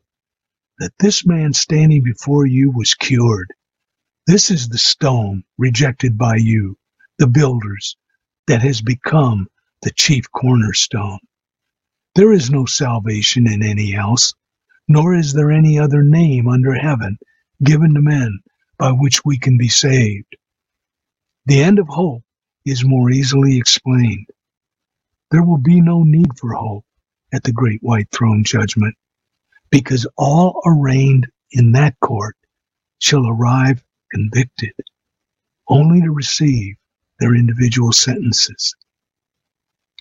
that 0.79 0.93
this 0.99 1.27
man 1.27 1.53
standing 1.53 2.03
before 2.03 2.47
you 2.47 2.71
was 2.71 2.95
cured. 2.95 3.53
This 4.27 4.51
is 4.51 4.69
the 4.69 4.79
stone 4.79 5.45
rejected 5.59 6.19
by 6.19 6.37
you, 6.37 6.79
the 7.19 7.27
builders, 7.27 7.97
that 8.49 8.63
has 8.63 8.83
become 8.83 9.49
the 9.83 9.91
chief 9.91 10.31
cornerstone. 10.33 11.21
There 12.17 12.33
is 12.33 12.51
no 12.51 12.67
salvation 12.67 13.47
in 13.47 13.63
any 13.63 13.95
else, 13.95 14.35
nor 14.89 15.15
is 15.15 15.33
there 15.33 15.53
any 15.53 15.79
other 15.79 16.03
name 16.03 16.49
under 16.49 16.75
heaven 16.75 17.19
given 17.63 17.95
to 17.95 18.03
men 18.03 18.41
by 18.79 18.93
which 18.93 19.25
we 19.25 19.39
can 19.39 19.59
be 19.59 19.69
saved. 19.69 20.37
The 21.47 21.63
end 21.63 21.79
of 21.79 21.89
hope 21.89 22.23
is 22.67 22.85
more 22.85 23.11
easily 23.11 23.59
explained. 23.59 24.29
There 25.31 25.45
will 25.45 25.59
be 25.59 25.81
no 25.81 26.05
need 26.05 26.39
for 26.39 26.55
hope 26.55 26.85
at 27.33 27.45
the 27.45 27.53
great 27.53 27.83
white 27.83 28.09
throne 28.13 28.45
judgment, 28.45 28.97
because 29.71 30.07
all 30.19 30.63
arraigned 30.67 31.29
in 31.53 31.73
that 31.73 31.99
court 32.01 32.37
shall 33.01 33.27
arrive 33.29 33.85
convicted, 34.13 34.73
only 35.69 36.03
to 36.03 36.11
receive 36.13 36.77
their 37.21 37.35
individual 37.35 37.93
sentences. 37.93 38.75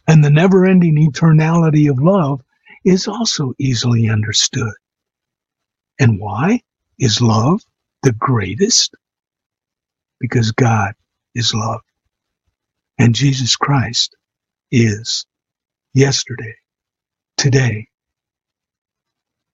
And 0.07 0.23
the 0.23 0.31
never 0.31 0.65
ending 0.65 0.95
eternality 0.95 1.91
of 1.91 1.99
love 1.99 2.41
is 2.83 3.07
also 3.07 3.53
easily 3.59 4.09
understood. 4.09 4.73
And 5.99 6.19
why 6.19 6.61
is 6.97 7.21
love 7.21 7.61
the 8.03 8.13
greatest? 8.13 8.95
Because 10.19 10.51
God 10.51 10.93
is 11.35 11.53
love. 11.53 11.81
And 12.97 13.15
Jesus 13.15 13.55
Christ 13.55 14.15
is 14.71 15.25
yesterday, 15.93 16.55
today, 17.37 17.87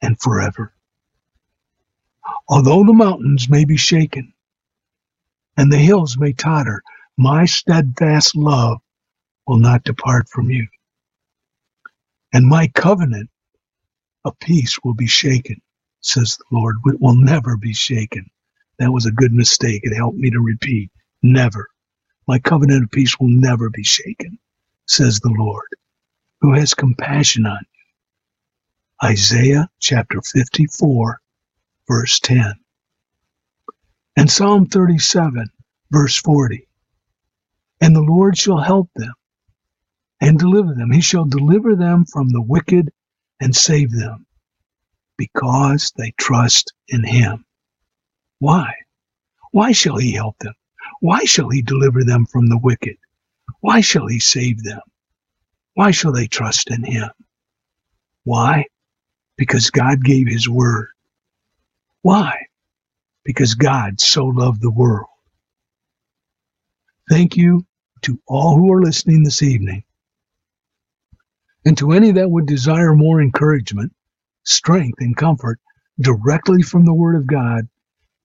and 0.01 0.19
forever. 0.19 0.73
Although 2.47 2.83
the 2.83 2.93
mountains 2.93 3.49
may 3.49 3.65
be 3.65 3.77
shaken 3.77 4.33
and 5.57 5.71
the 5.71 5.77
hills 5.77 6.17
may 6.17 6.33
totter, 6.33 6.83
my 7.17 7.45
steadfast 7.45 8.35
love 8.35 8.79
will 9.47 9.57
not 9.57 9.83
depart 9.83 10.29
from 10.29 10.49
you. 10.49 10.67
And 12.33 12.45
my 12.47 12.67
covenant 12.69 13.29
of 14.25 14.37
peace 14.39 14.77
will 14.83 14.93
be 14.93 15.07
shaken, 15.07 15.61
says 16.01 16.37
the 16.37 16.57
Lord. 16.57 16.77
It 16.87 17.01
will 17.01 17.15
never 17.15 17.57
be 17.57 17.73
shaken. 17.73 18.29
That 18.79 18.91
was 18.91 19.05
a 19.05 19.11
good 19.11 19.33
mistake. 19.33 19.81
It 19.83 19.95
helped 19.95 20.17
me 20.17 20.29
to 20.31 20.39
repeat. 20.39 20.91
Never. 21.23 21.69
My 22.27 22.39
covenant 22.39 22.83
of 22.85 22.91
peace 22.91 23.19
will 23.19 23.29
never 23.29 23.69
be 23.69 23.83
shaken, 23.83 24.39
says 24.87 25.19
the 25.19 25.33
Lord, 25.37 25.67
who 26.41 26.53
has 26.53 26.73
compassion 26.73 27.45
on 27.45 27.59
you. 27.61 29.07
Isaiah 29.09 29.69
chapter 29.79 30.21
54, 30.21 31.21
verse 31.87 32.19
10. 32.19 32.53
And 34.17 34.31
Psalm 34.31 34.67
37, 34.67 35.47
verse 35.91 36.17
40. 36.17 36.64
And 37.81 37.95
the 37.95 38.01
Lord 38.01 38.37
shall 38.37 38.59
help 38.59 38.89
them 38.95 39.13
and 40.21 40.39
deliver 40.39 40.73
them. 40.73 40.91
He 40.91 41.01
shall 41.01 41.25
deliver 41.25 41.75
them 41.75 42.05
from 42.05 42.29
the 42.29 42.41
wicked 42.41 42.91
and 43.39 43.55
save 43.55 43.91
them 43.91 44.25
because 45.17 45.91
they 45.97 46.13
trust 46.17 46.73
in 46.87 47.03
him. 47.03 47.45
Why? 48.39 48.73
Why 49.51 49.71
shall 49.71 49.97
he 49.97 50.13
help 50.13 50.37
them? 50.39 50.53
Why 50.99 51.25
shall 51.25 51.49
he 51.49 51.61
deliver 51.61 52.03
them 52.03 52.25
from 52.25 52.47
the 52.47 52.57
wicked? 52.57 52.97
Why 53.61 53.81
shall 53.81 54.07
he 54.07 54.19
save 54.19 54.63
them? 54.63 54.81
Why 55.73 55.91
shall 55.91 56.11
they 56.11 56.27
trust 56.27 56.71
in 56.71 56.83
him? 56.83 57.09
Why? 58.23 58.65
Because 59.37 59.69
God 59.69 60.03
gave 60.03 60.27
his 60.27 60.47
word. 60.49 60.87
Why? 62.01 62.47
Because 63.23 63.55
God 63.55 63.99
so 63.99 64.25
loved 64.25 64.61
the 64.61 64.71
world. 64.71 65.07
Thank 67.09 67.37
you 67.37 67.65
to 68.03 68.19
all 68.27 68.57
who 68.57 68.71
are 68.73 68.81
listening 68.81 69.23
this 69.23 69.43
evening. 69.43 69.83
And 71.65 71.77
to 71.79 71.91
any 71.93 72.11
that 72.13 72.29
would 72.31 72.47
desire 72.47 72.95
more 72.95 73.21
encouragement, 73.21 73.93
strength, 74.45 74.99
and 75.01 75.17
comfort 75.17 75.59
directly 75.99 76.63
from 76.63 76.85
the 76.85 76.93
Word 76.93 77.15
of 77.15 77.27
God, 77.27 77.67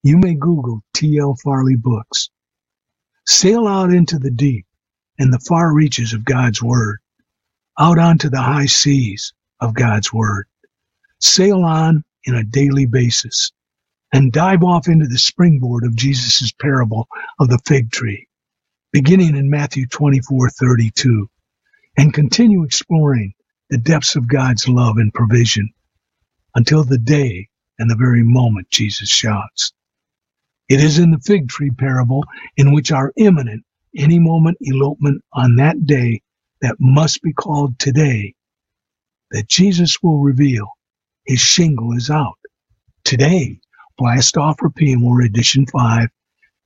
you 0.02 0.18
may 0.18 0.34
Google 0.34 0.82
T.L. 0.94 1.36
Farley 1.42 1.76
Books. 1.76 2.30
Sail 3.26 3.66
out 3.68 3.92
into 3.92 4.18
the 4.18 4.30
deep 4.30 4.66
and 5.18 5.32
the 5.32 5.40
far 5.40 5.72
reaches 5.74 6.14
of 6.14 6.24
God's 6.24 6.62
Word, 6.62 6.98
out 7.78 7.98
onto 7.98 8.30
the 8.30 8.42
high 8.42 8.66
seas 8.66 9.32
of 9.60 9.74
God's 9.74 10.12
Word. 10.12 10.46
Sail 11.20 11.64
on 11.64 12.04
in 12.24 12.34
a 12.36 12.44
daily 12.44 12.86
basis 12.86 13.52
and 14.12 14.32
dive 14.32 14.64
off 14.64 14.88
into 14.88 15.06
the 15.06 15.18
springboard 15.18 15.84
of 15.84 15.96
Jesus' 15.96 16.52
parable 16.52 17.08
of 17.40 17.48
the 17.48 17.60
fig 17.66 17.90
tree, 17.92 18.28
beginning 18.92 19.36
in 19.36 19.50
Matthew 19.50 19.86
24:32, 19.86 21.28
and 21.98 22.14
continue 22.14 22.64
exploring 22.64 23.34
the 23.70 23.78
depths 23.78 24.16
of 24.16 24.28
God's 24.28 24.68
love 24.68 24.96
and 24.98 25.12
provision 25.14 25.70
until 26.54 26.84
the 26.84 26.98
day 26.98 27.48
and 27.78 27.90
the 27.90 27.96
very 27.96 28.24
moment 28.24 28.70
Jesus 28.70 29.08
shouts. 29.08 29.72
It 30.68 30.80
is 30.80 30.98
in 30.98 31.10
the 31.10 31.20
fig 31.20 31.48
tree 31.48 31.70
parable 31.70 32.24
in 32.56 32.72
which 32.72 32.92
our 32.92 33.12
imminent, 33.16 33.64
any 33.96 34.18
moment 34.18 34.58
elopement 34.60 35.22
on 35.32 35.56
that 35.56 35.86
day 35.86 36.22
that 36.62 36.76
must 36.80 37.22
be 37.22 37.32
called 37.32 37.78
today, 37.78 38.34
that 39.30 39.48
Jesus 39.48 40.02
will 40.02 40.18
reveal 40.20 40.68
his 41.26 41.40
shingle 41.40 41.92
is 41.92 42.10
out. 42.10 42.38
Today, 43.04 43.60
blast 43.98 44.36
off 44.36 44.62
repeal 44.62 45.04
or 45.04 45.22
edition 45.22 45.66
5, 45.66 46.08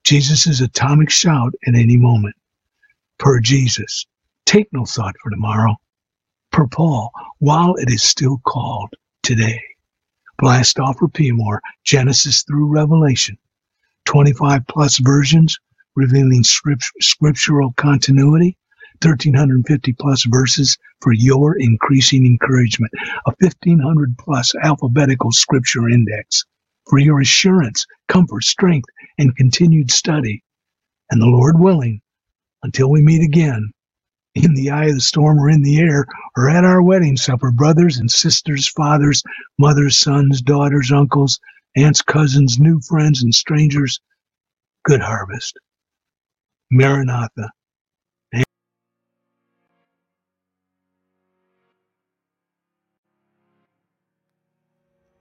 Jesus' 0.04 0.60
atomic 0.60 1.08
shout 1.08 1.54
at 1.66 1.74
any 1.74 1.96
moment. 1.96 2.36
Per 3.18 3.40
Jesus, 3.40 4.04
take 4.44 4.70
no 4.70 4.84
thought 4.84 5.14
for 5.22 5.30
tomorrow. 5.30 5.76
Per 6.52 6.66
Paul, 6.66 7.10
while 7.38 7.74
it 7.76 7.88
is 7.88 8.02
still 8.02 8.38
called 8.44 8.92
today. 9.22 9.62
Blast 10.38 10.78
off 10.78 10.98
for 10.98 11.08
more, 11.32 11.62
Genesis 11.84 12.42
through 12.42 12.66
Revelation. 12.66 13.38
25 14.04 14.66
plus 14.66 14.98
versions 14.98 15.58
revealing 15.96 16.44
script, 16.44 16.84
scriptural 17.00 17.72
continuity. 17.78 18.58
1350 19.02 19.92
plus 19.94 20.24
verses 20.24 20.78
for 21.00 21.12
your 21.12 21.58
increasing 21.58 22.26
encouragement, 22.26 22.92
a 23.26 23.32
1500 23.40 24.16
plus 24.18 24.54
alphabetical 24.62 25.32
scripture 25.32 25.88
index 25.88 26.44
for 26.88 26.98
your 26.98 27.20
assurance, 27.20 27.86
comfort, 28.08 28.44
strength, 28.44 28.88
and 29.18 29.36
continued 29.36 29.90
study. 29.90 30.42
And 31.10 31.20
the 31.20 31.26
Lord 31.26 31.58
willing, 31.58 32.00
until 32.62 32.90
we 32.90 33.02
meet 33.02 33.22
again, 33.22 33.70
in 34.34 34.54
the 34.54 34.70
eye 34.70 34.86
of 34.86 34.94
the 34.94 35.00
storm 35.00 35.38
or 35.38 35.48
in 35.48 35.62
the 35.62 35.78
air, 35.78 36.06
or 36.36 36.50
at 36.50 36.64
our 36.64 36.82
wedding 36.82 37.16
supper, 37.16 37.52
brothers 37.52 37.98
and 37.98 38.10
sisters, 38.10 38.68
fathers, 38.68 39.22
mothers, 39.58 39.98
sons, 39.98 40.42
daughters, 40.42 40.90
uncles, 40.90 41.38
aunts, 41.76 42.02
cousins, 42.02 42.58
new 42.58 42.80
friends, 42.80 43.22
and 43.22 43.34
strangers, 43.34 44.00
good 44.84 45.00
harvest. 45.00 45.58
Maranatha. 46.70 47.50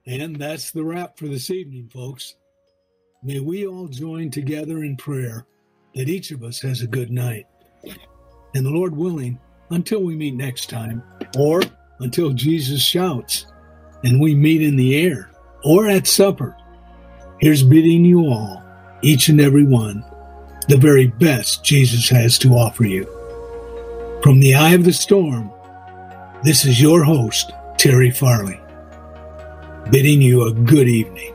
And 0.05 0.35
that's 0.35 0.71
the 0.71 0.83
wrap 0.83 1.17
for 1.17 1.29
this 1.29 1.49
evening, 1.49 1.87
folks. 1.87 2.35
May 3.23 3.39
we 3.39 3.65
all 3.65 3.87
join 3.87 4.29
together 4.29 4.83
in 4.83 4.97
prayer 4.97 5.45
that 5.95 6.09
each 6.09 6.31
of 6.31 6.43
us 6.43 6.61
has 6.61 6.81
a 6.81 6.87
good 6.87 7.11
night. 7.11 7.47
And 8.55 8.65
the 8.65 8.69
Lord 8.69 8.95
willing, 8.95 9.39
until 9.69 10.03
we 10.03 10.15
meet 10.15 10.35
next 10.35 10.69
time, 10.69 11.01
or 11.37 11.61
until 11.99 12.33
Jesus 12.33 12.81
shouts 12.81 13.45
and 14.03 14.19
we 14.19 14.35
meet 14.35 14.61
in 14.61 14.75
the 14.75 14.95
air 14.95 15.31
or 15.63 15.87
at 15.87 16.05
supper, 16.05 16.55
here's 17.39 17.63
bidding 17.63 18.03
you 18.03 18.27
all, 18.27 18.61
each 19.01 19.29
and 19.29 19.39
every 19.39 19.63
one, 19.63 20.03
the 20.67 20.77
very 20.77 21.07
best 21.07 21.63
Jesus 21.63 22.09
has 22.09 22.37
to 22.39 22.53
offer 22.53 22.85
you. 22.85 23.05
From 24.21 24.39
the 24.39 24.55
eye 24.55 24.73
of 24.73 24.83
the 24.83 24.93
storm, 24.93 25.51
this 26.43 26.65
is 26.65 26.81
your 26.81 27.03
host, 27.03 27.51
Terry 27.77 28.11
Farley 28.11 28.59
bidding 29.91 30.21
you 30.21 30.43
a 30.47 30.53
good 30.53 30.87
evening. 30.87 31.33